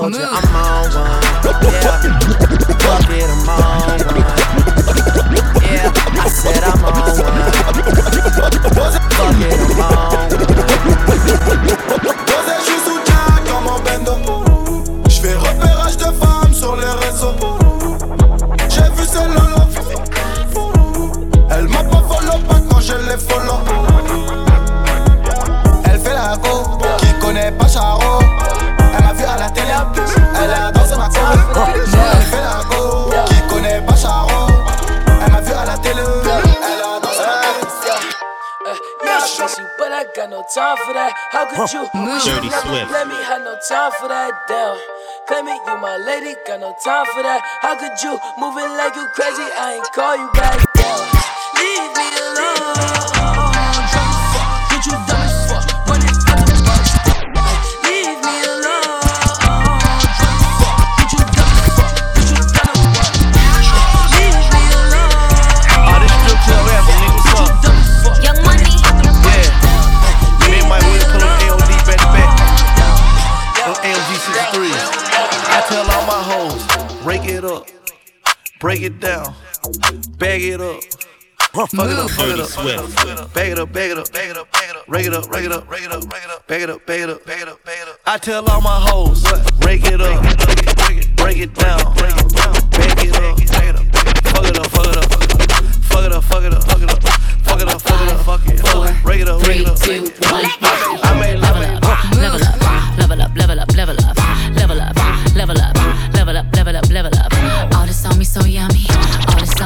told 0.00 0.14
you 0.14 0.22
I'm 0.22 0.56
on 0.56 0.94
one. 0.94 1.20
Yeah, 1.68 2.00
fuck 2.80 3.10
it, 3.10 3.28
I'm 3.28 3.48
on 3.48 3.60
one. 3.82 4.26
Yeah, 5.62 5.92
I 5.94 6.28
said 6.28 6.64
I'm 6.64 6.84
on 6.84 6.92
one. 6.92 7.42
Fuck 8.76 8.96
it, 9.40 9.58
I'm 9.60 9.80
on 9.80 9.92
one. 9.92 10.30
Posé, 12.26 12.54
je 12.58 12.64
suis 12.64 12.80
sous 12.86 13.00
Jack 13.06 13.40
comme 13.46 13.68
un 13.68 13.78
bendo. 13.84 14.14
J'fais 15.08 15.34
repérage 15.34 15.96
de 15.96 16.04
femmes 16.04 16.54
sur 16.54 16.74
les 16.76 16.92
réseaux. 17.04 17.36
J'ai 18.68 18.88
vu 18.96 19.04
celle 19.04 19.34
là. 19.34 19.40
Elle 21.50 21.68
m'a 21.68 21.84
pas 21.84 22.02
follow 22.08 22.38
pas 22.48 22.60
quand 22.70 22.80
je 22.80 22.94
l'ai 22.94 23.18
follow. 23.18 23.71
I 31.54 31.68
you, 39.58 39.66
but 39.76 39.92
I 39.92 40.04
got 40.16 40.30
no 40.30 40.42
time 40.54 40.76
for 40.86 40.94
that. 40.94 41.12
How 41.30 41.44
could 41.44 41.72
you? 41.72 41.84
Dirty 42.24 42.48
Swift. 42.48 42.88
It, 42.88 42.88
you 45.66 45.76
my 45.76 45.96
lady, 45.98 46.34
got 46.46 46.60
no 46.60 46.74
time 46.82 47.06
for 47.12 47.22
that. 47.22 47.42
How 47.60 47.76
could 47.76 48.00
you 48.02 48.16
moving 48.40 48.72
like 48.80 48.96
you 48.96 49.06
crazy? 49.12 49.44
I 49.44 49.74
ain't 49.76 49.92
call 49.92 50.16
you 50.16 50.30
back. 50.32 50.56
Leave 51.60 51.92
me 51.96 52.06
alone. 52.16 52.41
Break 78.62 78.82
it 78.82 79.00
down, 79.00 79.34
bag 80.18 80.40
it 80.40 80.60
up. 80.60 80.80
Fuck 81.52 81.74
it 81.74 81.80
up, 81.80 82.10
fuck 82.10 82.28
it 82.28 82.38
up, 82.38 83.34
bag 83.34 83.50
it 83.50 83.58
up, 83.58 83.72
bag 83.72 83.90
it 83.90 83.98
up, 83.98 84.12
bag 84.12 84.30
it 84.30 84.36
up, 84.36 84.52
bag 84.52 84.70
it 84.70 84.76
up, 84.76 84.88
rake 84.88 85.06
it 85.06 85.12
up, 85.12 85.28
rake 85.28 85.44
it 85.44 85.52
up, 85.52 85.68
rake 85.68 85.82
it 85.82 85.90
up, 85.90 86.08
rake 86.08 86.22
it 86.22 86.30
up, 86.30 86.46
bag 86.46 86.62
it 86.62 86.70
up, 86.70 86.86
bag 86.86 87.00
it 87.00 87.10
up, 87.10 87.26
bag 87.26 87.42
it 87.42 87.48
up, 87.48 87.64
bag 87.64 87.78
it 87.82 87.88
up. 87.88 87.98
I 88.06 88.18
tell 88.18 88.48
all 88.48 88.60
my 88.60 88.78
hoes, 88.78 89.24
break 89.58 89.82
it 89.84 90.00
up, 90.00 90.22
break 91.16 91.38
it 91.38 91.52
down, 91.56 91.92
break 91.96 92.14
it 92.16 92.30
down, 92.30 92.54
bag 92.70 93.02
it 93.02 93.16
up, 93.18 93.40
fuck 94.30 94.46
it 94.46 94.56
up, 94.56 94.70
fuck 94.70 94.86
it 94.86 94.96
up, 94.96 95.10
fuck 95.90 96.04
it 96.04 96.12
up, 96.12 96.22
fuck 96.22 96.22
it 96.22 96.22
up, 96.22 96.22
fuck 96.22 96.44
it 96.44 96.52
up, 96.52 96.62
fuck 96.62 96.82
it 96.82 96.88
up, 96.88 97.02
fuck 97.42 97.60
it 97.60 97.68
up, 97.68 97.80
fuck 97.82 98.00
it 98.00 98.12
up, 98.12 98.20
fuck 98.22 98.46
it 98.46 98.62
up, 98.62 99.04
rake 99.04 99.22
it 99.22 99.28
up, 99.28 99.42
rake 99.42 99.60
it 99.62 99.66
up. 99.66 99.78
I 101.02 101.18
made, 101.18 101.42
I 101.42 101.50
made, 101.58 101.82
Level 102.22 102.42
up, 102.44 102.96
level 102.96 103.20
up, 103.20 103.36
level 103.36 103.60
up, 103.60 103.74
level 103.74 103.98
up, 103.98 104.16
level 104.54 104.80
up, 104.80 104.96
level 105.34 105.58
up, 105.58 105.58
level 105.58 105.71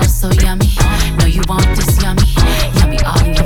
so 0.03 0.31
yummy. 0.43 0.67
No, 1.19 1.27
you 1.27 1.43
want 1.49 1.65
this 1.77 2.03
yummy, 2.03 2.23
yummy 2.79 2.99
all 3.05 3.19
in 3.25 3.35
your 3.35 3.46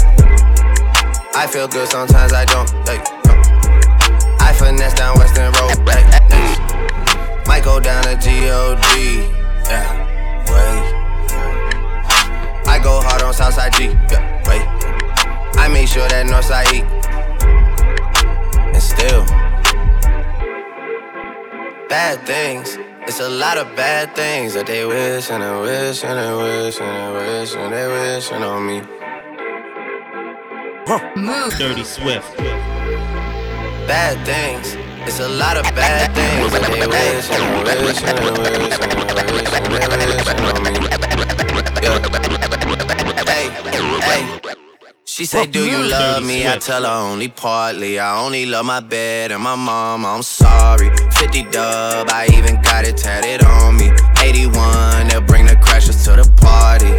I 1.33 1.47
feel 1.47 1.67
good, 1.67 1.87
sometimes 1.87 2.33
I 2.33 2.45
don't. 2.45 2.69
Like, 2.85 3.03
no. 3.25 3.33
I 4.39 4.53
finesse 4.57 4.93
down 4.93 5.17
Western 5.17 5.51
Road. 5.53 5.85
Like. 5.85 6.05
Might 7.47 7.63
go 7.63 7.79
down 7.79 8.03
to 8.03 8.15
G-O-D. 8.17 9.27
Yeah, 9.65 9.87
wait. 10.51 10.83
I 12.67 12.79
go 12.83 13.01
hard 13.01 13.21
on 13.23 13.33
Southside 13.33 13.73
G. 13.73 13.85
Yeah, 13.85 14.23
wait. 14.47 14.61
I 15.57 15.67
make 15.67 15.87
sure 15.87 16.07
that 16.07 16.25
Northside 16.27 16.71
E. 16.73 16.81
And 18.73 18.81
still, 18.81 19.25
bad 21.89 22.25
things. 22.25 22.77
It's 23.07 23.19
a 23.19 23.29
lot 23.29 23.57
of 23.57 23.75
bad 23.75 24.15
things 24.15 24.53
that 24.53 24.67
they 24.67 24.85
wish 24.85 25.29
and 25.31 25.43
they 25.43 25.61
wish 25.61 26.03
and 26.03 26.17
they 26.19 26.33
wish 26.33 26.79
and 26.79 27.15
they 27.15 27.39
wish 27.39 27.55
and 27.55 27.73
they 27.73 27.87
wishing 27.87 28.43
on 28.43 28.65
me. 28.67 29.00
Dirty 30.87 31.83
Swift. 31.83 32.37
Bad 33.87 34.25
things. 34.25 34.75
It's 35.07 35.19
a 35.19 35.27
lot 35.27 35.57
of 35.57 35.63
bad 35.75 36.13
things 36.15 36.51
they 36.51 36.87
wish 36.87 37.29
and 37.29 37.67
wish 37.67 38.01
and 38.03 38.19
wish 38.25 38.41
and 38.41 38.57
wish 38.57 38.81
and 38.81 40.01
they 40.01 40.07
wishing 40.07 40.41
on 40.41 40.63
me. 40.63 40.71
Yeah. 41.81 41.99
Hey, 43.25 43.49
hey. 44.01 44.23
She 45.05 45.25
say, 45.25 45.45
Do 45.45 45.65
you 45.65 45.83
love 45.87 46.23
me? 46.23 46.47
I 46.47 46.57
tell 46.57 46.83
her 46.83 47.11
only 47.11 47.27
partly. 47.27 47.99
I 47.99 48.19
only 48.23 48.45
love 48.47 48.65
my 48.65 48.79
bed 48.79 49.31
and 49.31 49.43
my 49.43 49.55
mom. 49.55 50.05
I'm 50.05 50.23
sorry. 50.23 50.89
50 51.11 51.43
dub, 51.51 52.09
I 52.09 52.27
even 52.33 52.59
got 52.61 52.85
it 52.85 52.97
tatted 52.97 53.45
on 53.45 53.77
me. 53.77 53.91
81, 54.19 55.09
they'll 55.09 55.21
bring 55.21 55.45
the 55.45 55.55
crashers 55.55 56.03
to 56.05 56.21
the 56.21 56.27
party. 56.41 56.91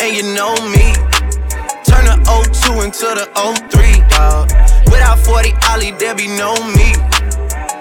And 0.00 0.16
you 0.16 0.22
know 0.34 0.54
me. 0.70 1.15
Turn 2.26 2.42
the 2.42 2.50
02 2.52 2.82
into 2.82 3.06
the 3.14 3.26
03, 3.70 4.02
dog. 4.08 4.50
Without 4.90 5.18
40 5.18 5.52
Ollie, 5.70 5.92
there 5.92 6.14
be 6.14 6.26
no 6.26 6.54
me. 6.74 6.94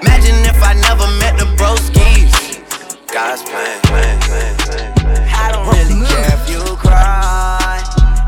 Imagine 0.01 0.37
if 0.45 0.61
I 0.61 0.73
never 0.73 1.07
met 1.19 1.37
the 1.37 1.45
broskies. 1.57 2.61
God's 3.11 3.41
plan, 3.43 3.81
plan, 3.81 4.19
plan, 4.21 4.57
plan, 4.57 4.93
plan. 4.93 5.29
I 5.33 5.51
don't 5.51 5.67
really 5.67 6.05
care 6.07 6.33
if 6.33 6.49
you 6.49 6.61
cry. 6.77 7.81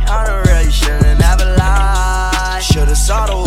I 0.08 0.24
don't 0.26 0.48
really 0.48 0.72
shouldn't 0.72 1.22
ever 1.22 1.56
lie. 1.58 2.60
Should've 2.62 2.98
saw 2.98 3.28
the 3.28 3.47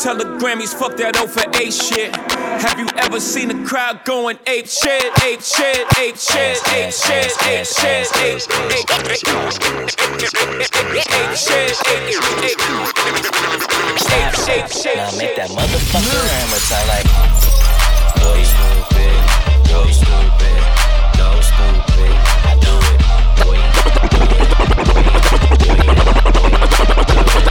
Tell 0.00 0.16
the 0.16 0.24
Grammys, 0.24 0.72
fuck 0.72 0.96
that 0.96 1.20
O 1.20 1.26
for 1.28 1.44
A 1.60 1.70
shit. 1.70 2.16
Have 2.64 2.80
you 2.80 2.88
ever 3.04 3.20
seen 3.20 3.50
a 3.50 3.66
crowd 3.68 4.02
going 4.06 4.38
ape 4.46 4.66
shit, 4.66 5.04
ape 5.20 5.44
shit, 5.44 5.84
ape 6.00 6.16
shit, 6.16 6.56
ape 6.72 6.88
shit, 6.88 7.28
ape 7.44 7.68
shit, 7.68 8.08
ape 8.16 8.40
shit, 8.40 8.40
ape 8.40 8.40
shit, 8.40 9.44
ape 14.56 14.96
Now 14.96 15.12
make 15.20 15.36
that 15.36 15.52
motherfucker 15.52 16.16
hammer 16.32 16.64
sound 16.64 16.88
like 16.88 17.04
Boy 18.24 18.40
stupid, 18.40 19.20
boy 19.68 19.84
stupid, 19.92 20.64
go 21.20 21.28
stupid. 21.44 22.16
I 22.48 22.56
do 22.56 22.72
it, 22.88 23.04
boy. 27.44 27.49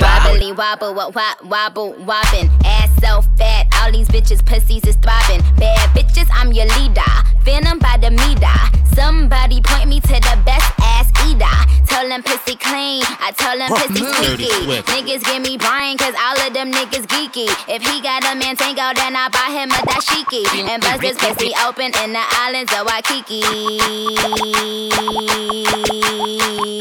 Wobbly 0.00 0.52
wobble, 0.52 0.94
what 0.94 1.14
wop, 1.14 1.44
wobble, 1.44 1.94
wobbin'. 2.04 2.50
Ass 2.64 2.90
so 3.00 3.22
fat, 3.36 3.66
all 3.80 3.92
these 3.92 4.08
bitches 4.08 4.44
pussies 4.44 4.84
is 4.84 4.96
throbbing. 4.96 5.42
Bad 5.56 5.90
bitches, 5.90 6.28
I'm 6.32 6.52
your 6.52 6.66
leader. 6.78 7.02
Venom 7.42 7.78
by 7.78 7.96
the 7.96 8.10
meter. 8.10 8.58
Somebody 8.94 9.60
point 9.62 9.88
me 9.88 10.00
to 10.00 10.08
the 10.08 10.38
best 10.44 10.72
ass 10.80 11.10
eater. 11.28 11.46
Tell 11.86 12.08
them 12.08 12.22
pussy 12.22 12.56
clean, 12.56 13.02
I 13.20 13.32
tell 13.36 13.56
them 13.56 13.68
pussy 13.70 14.04
squeaky. 14.04 14.50
Niggas 14.92 15.24
give 15.24 15.42
me 15.42 15.56
Brian, 15.56 15.96
cause 15.96 16.14
all 16.18 16.46
of 16.46 16.52
them 16.52 16.72
niggas 16.72 17.06
geeky. 17.06 17.48
If 17.68 17.82
he 17.82 18.00
got 18.02 18.24
a 18.24 18.34
man 18.34 18.56
tango, 18.56 18.92
then 18.94 19.16
I 19.16 19.28
buy 19.28 19.48
him 19.52 19.70
a 19.70 19.80
dashiki. 19.86 20.44
And 20.68 20.82
bust 20.82 21.02
his 21.02 21.16
pussy 21.16 21.52
open 21.64 21.92
in 22.04 22.12
the 22.12 22.24
islands 22.44 22.72
of 22.72 22.86
Waikiki. 22.86 23.40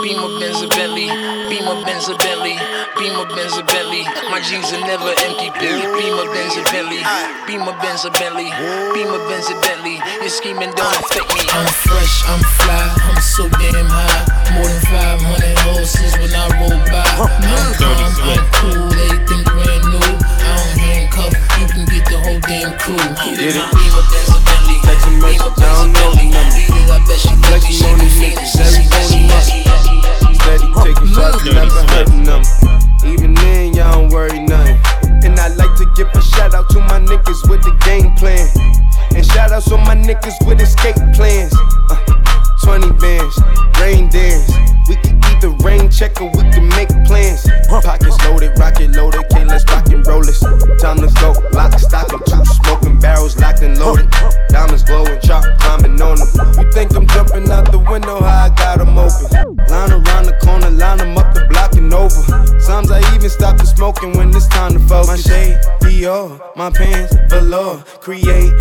Beamer 0.01 0.39
Benz 0.39 0.61
a 0.61 0.67
Bentley, 0.67 1.07
Beamer 1.75 1.91
Benz 1.91 2.07
a 2.07 2.15
Bentley, 2.15 2.55
Beamer 2.95 3.27
Benz 3.35 3.57
a 3.57 3.63
Bentley. 3.63 4.07
My 4.31 4.39
jeans 4.39 4.71
are 4.71 4.79
never 4.79 5.11
empty. 5.27 5.51
Beamer 5.59 6.23
Benz 6.31 6.55
a 6.55 6.63
Bentley, 6.71 7.03
Beamer 7.43 7.75
Benz 7.83 8.05
a 8.05 8.11
Bentley, 8.15 8.47
Beamer 8.95 9.19
Benz 9.27 9.51
a 9.51 9.59
Bentley. 9.59 9.99
Your 10.23 10.31
scheming 10.31 10.71
don't 10.71 10.95
affect 10.95 11.27
me. 11.35 11.43
I'm 11.51 11.67
fresh, 11.67 12.23
I'm 12.31 12.39
fly, 12.63 12.95
I'm 13.11 13.19
so 13.19 13.49
damn 13.59 13.91
high. 13.91 14.23
More 14.55 14.71
than 14.71 14.79
500 14.87 15.59
horses 15.67 16.15
when 16.15 16.31
I 16.31 16.47
roll 16.63 16.79
by. 16.87 17.03
I'm 17.43 17.67
calm, 17.75 18.07
I'm 18.23 18.45
cool, 18.55 18.95
everything 18.95 19.43
brand 19.43 19.83
new. 19.91 19.99
I 19.99 20.55
don't 20.55 20.79
handcuff, 20.79 21.35
you 21.59 21.67
can 21.67 21.83
get 21.91 22.07
the 22.07 22.23
whole 22.23 22.39
damn 22.39 22.71
crew. 22.79 22.95
Get 23.35 23.51
it? 23.51 23.67
Beamer 23.75 24.05
Benz 24.15 24.31
a 24.31 24.39
Bentley, 24.47 24.79
Let 24.79 24.99
you 25.11 25.13
make 25.19 25.43
it 25.43 25.55
down, 25.59 25.91
no 25.91 26.07
number. 26.23 26.55
I 26.87 27.03
bet 27.03 27.19
she 27.19 27.35
Flexing 27.43 28.14
my 66.65 66.71
pants, 66.71 67.13
velour. 67.29 67.77
Create, 67.99 68.51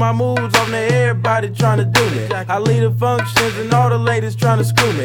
my 0.00 0.12
moves 0.14 0.56
on 0.56 0.70
to 0.70 0.78
everybody 0.78 1.48
tryna 1.50 1.92
do 1.92 2.04
me. 2.14 2.26
I 2.48 2.58
lead 2.58 2.80
the 2.80 2.90
functions 2.90 3.54
and 3.58 3.72
all 3.74 3.90
the 3.90 3.98
ladies 3.98 4.34
tryna 4.34 4.64
screw 4.64 4.92
me. 4.94 4.99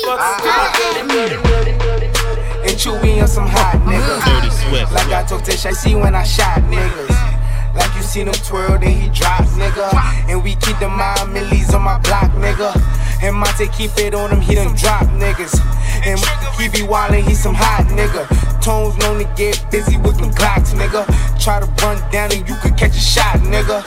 Love 0.00 0.20
me. 0.20 0.44
You 0.44 0.52
ain't 0.52 0.72
fucking 0.72 0.88
with 0.88 1.06
my 1.08 1.20
gun. 1.20 2.12
And 2.62 2.76
Chewy 2.78 3.20
on 3.20 3.28
some 3.28 3.46
hot 3.46 3.80
niggas. 3.84 4.24
Dirty 4.24 4.50
Swift. 4.50 4.92
Like 4.92 5.08
I 5.12 5.24
told 5.24 5.44
Tish, 5.44 5.66
I 5.66 5.72
see 5.72 5.94
when 5.94 6.14
I 6.14 6.22
shot 6.22 6.62
niggas. 6.70 7.12
Like 7.74 7.94
you 7.96 8.02
seen 8.02 8.28
him 8.28 8.34
twirl, 8.34 8.78
then 8.78 8.92
he 8.92 9.08
drop, 9.08 9.44
nigga. 9.56 9.88
And 10.28 10.42
we 10.44 10.54
keep 10.56 10.78
the 10.78 10.88
mind 10.88 11.32
millies 11.32 11.72
on 11.74 11.82
my 11.82 11.98
block, 12.00 12.30
nigga. 12.32 12.70
And 13.22 13.36
Monte 13.36 13.68
keep 13.68 13.96
it 13.96 14.14
on 14.14 14.30
him, 14.30 14.40
he 14.40 14.54
done 14.54 14.74
drop 14.76 15.04
niggas. 15.16 15.56
And 16.04 16.18
he 16.60 16.68
be 16.68 16.86
wildin', 16.86 17.22
he 17.26 17.34
some 17.34 17.54
hot 17.54 17.86
nigga. 17.88 18.28
Tones 18.60 18.96
known 18.98 19.18
to 19.18 19.34
get 19.36 19.64
busy 19.70 19.96
with 19.96 20.18
them 20.18 20.30
Glocks, 20.32 20.74
nigga. 20.74 21.06
Try 21.42 21.60
to 21.60 21.66
run 21.82 21.98
down 22.10 22.32
and 22.32 22.46
you 22.48 22.54
could 22.56 22.76
catch 22.76 22.96
a 22.96 23.00
shot, 23.00 23.36
nigga. 23.40 23.82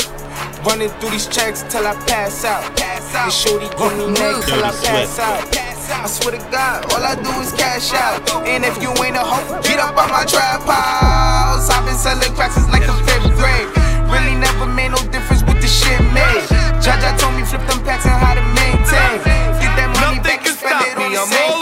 Running 0.65 0.89
through 0.99 1.11
these 1.11 1.27
checks 1.27 1.63
till 1.69 1.85
I 1.85 1.93
pass 2.07 2.43
out. 2.43 2.63
And 2.81 3.31
shorty 3.31 3.67
give 3.77 3.97
me 3.97 4.07
neck 4.07 4.43
till 4.45 4.63
I 4.63 4.71
pass 4.83 5.19
out. 5.19 5.74
I 5.89 6.07
swear 6.07 6.33
to 6.33 6.41
God, 6.49 6.85
all 6.93 7.03
I 7.03 7.15
do 7.15 7.29
is 7.41 7.51
cash 7.53 7.93
out. 7.93 8.21
And 8.45 8.65
if 8.65 8.81
you 8.81 8.89
ain't 9.03 9.17
a 9.17 9.25
hoe, 9.25 9.61
get 9.61 9.79
up 9.79 9.97
on 9.97 10.09
my 10.09 10.25
trap 10.25 10.61
house. 10.65 11.69
I've 11.69 11.85
been 11.85 11.97
selling 11.97 12.33
cracks 12.33 12.55
since 12.55 12.69
like 12.69 12.85
the 12.85 12.93
fifth 13.05 13.29
grade. 13.37 13.69
Really 14.09 14.35
never 14.35 14.65
made 14.65 14.91
no 14.91 15.01
difference 15.13 15.43
with 15.43 15.61
the 15.61 15.67
shit 15.67 16.01
made. 16.13 16.45
Jaja 16.81 17.17
told 17.17 17.35
me 17.35 17.43
flip 17.43 17.61
them 17.67 17.83
packs 17.85 18.05
and 18.05 18.17
how 18.17 18.33
to 18.33 18.45
maintain. 18.57 19.21
Get 19.61 19.73
that 19.77 19.89
money 20.01 20.21
back 20.21 20.45
and 20.45 20.57
spend 20.57 20.81
it 20.85 20.97
on 20.97 21.11
the 21.13 21.25
same 21.25 21.54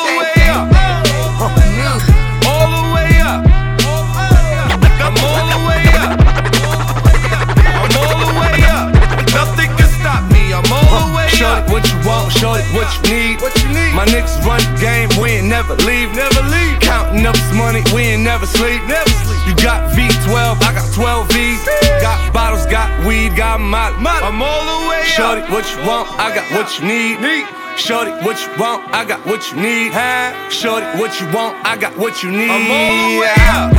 what 11.73 11.81
you 11.89 11.97
want, 12.05 12.29
shorty, 12.37 12.61
what 12.77 12.85
you 12.93 13.01
need. 13.09 13.41
What 13.41 13.57
you 13.57 13.69
need? 13.73 13.97
My 13.97 14.05
niggas 14.05 14.37
run 14.45 14.61
the 14.61 14.77
game, 14.77 15.09
we 15.17 15.41
ain't 15.41 15.49
never 15.49 15.73
leave. 15.81 16.13
Never 16.13 16.45
leave. 16.53 16.77
Counting 16.79 17.25
up 17.25 17.33
this 17.33 17.51
money, 17.57 17.81
we 17.89 18.13
ain't 18.13 18.21
never 18.21 18.45
sleep. 18.45 18.85
Never 18.85 19.09
sleep. 19.25 19.41
You 19.49 19.55
got 19.57 19.89
V12, 19.97 20.61
I 20.61 20.69
got 20.77 20.85
12 20.93 21.33
V's. 21.33 21.65
Got 21.99 22.31
bottles, 22.31 22.67
got 22.67 22.87
weed, 23.05 23.35
got 23.35 23.59
molly. 23.59 23.97
I'm 24.05 24.39
all 24.39 24.63
the 24.69 24.89
way 24.89 25.01
Shorty, 25.03 25.41
up. 25.41 25.49
what 25.49 25.65
you 25.73 25.81
want, 25.81 26.07
I 26.21 26.29
got 26.37 26.45
what 26.53 26.69
you 26.77 26.85
need. 26.85 27.19
Need. 27.19 27.49
Shorty, 27.75 28.11
what 28.21 28.37
you 28.37 28.53
want, 28.61 28.85
I 28.93 29.03
got 29.03 29.25
what 29.25 29.41
you 29.49 29.57
need. 29.57 29.91
Huh? 29.91 30.29
Shorty, 30.49 30.85
what 31.01 31.19
you 31.19 31.25
want, 31.33 31.57
I 31.65 31.75
got 31.75 31.97
what 31.97 32.21
you 32.21 32.29
need. 32.29 32.53
I'm 32.53 32.69
all 32.69 33.09
the 33.09 33.19
way 33.19 33.33
up. 33.49 33.73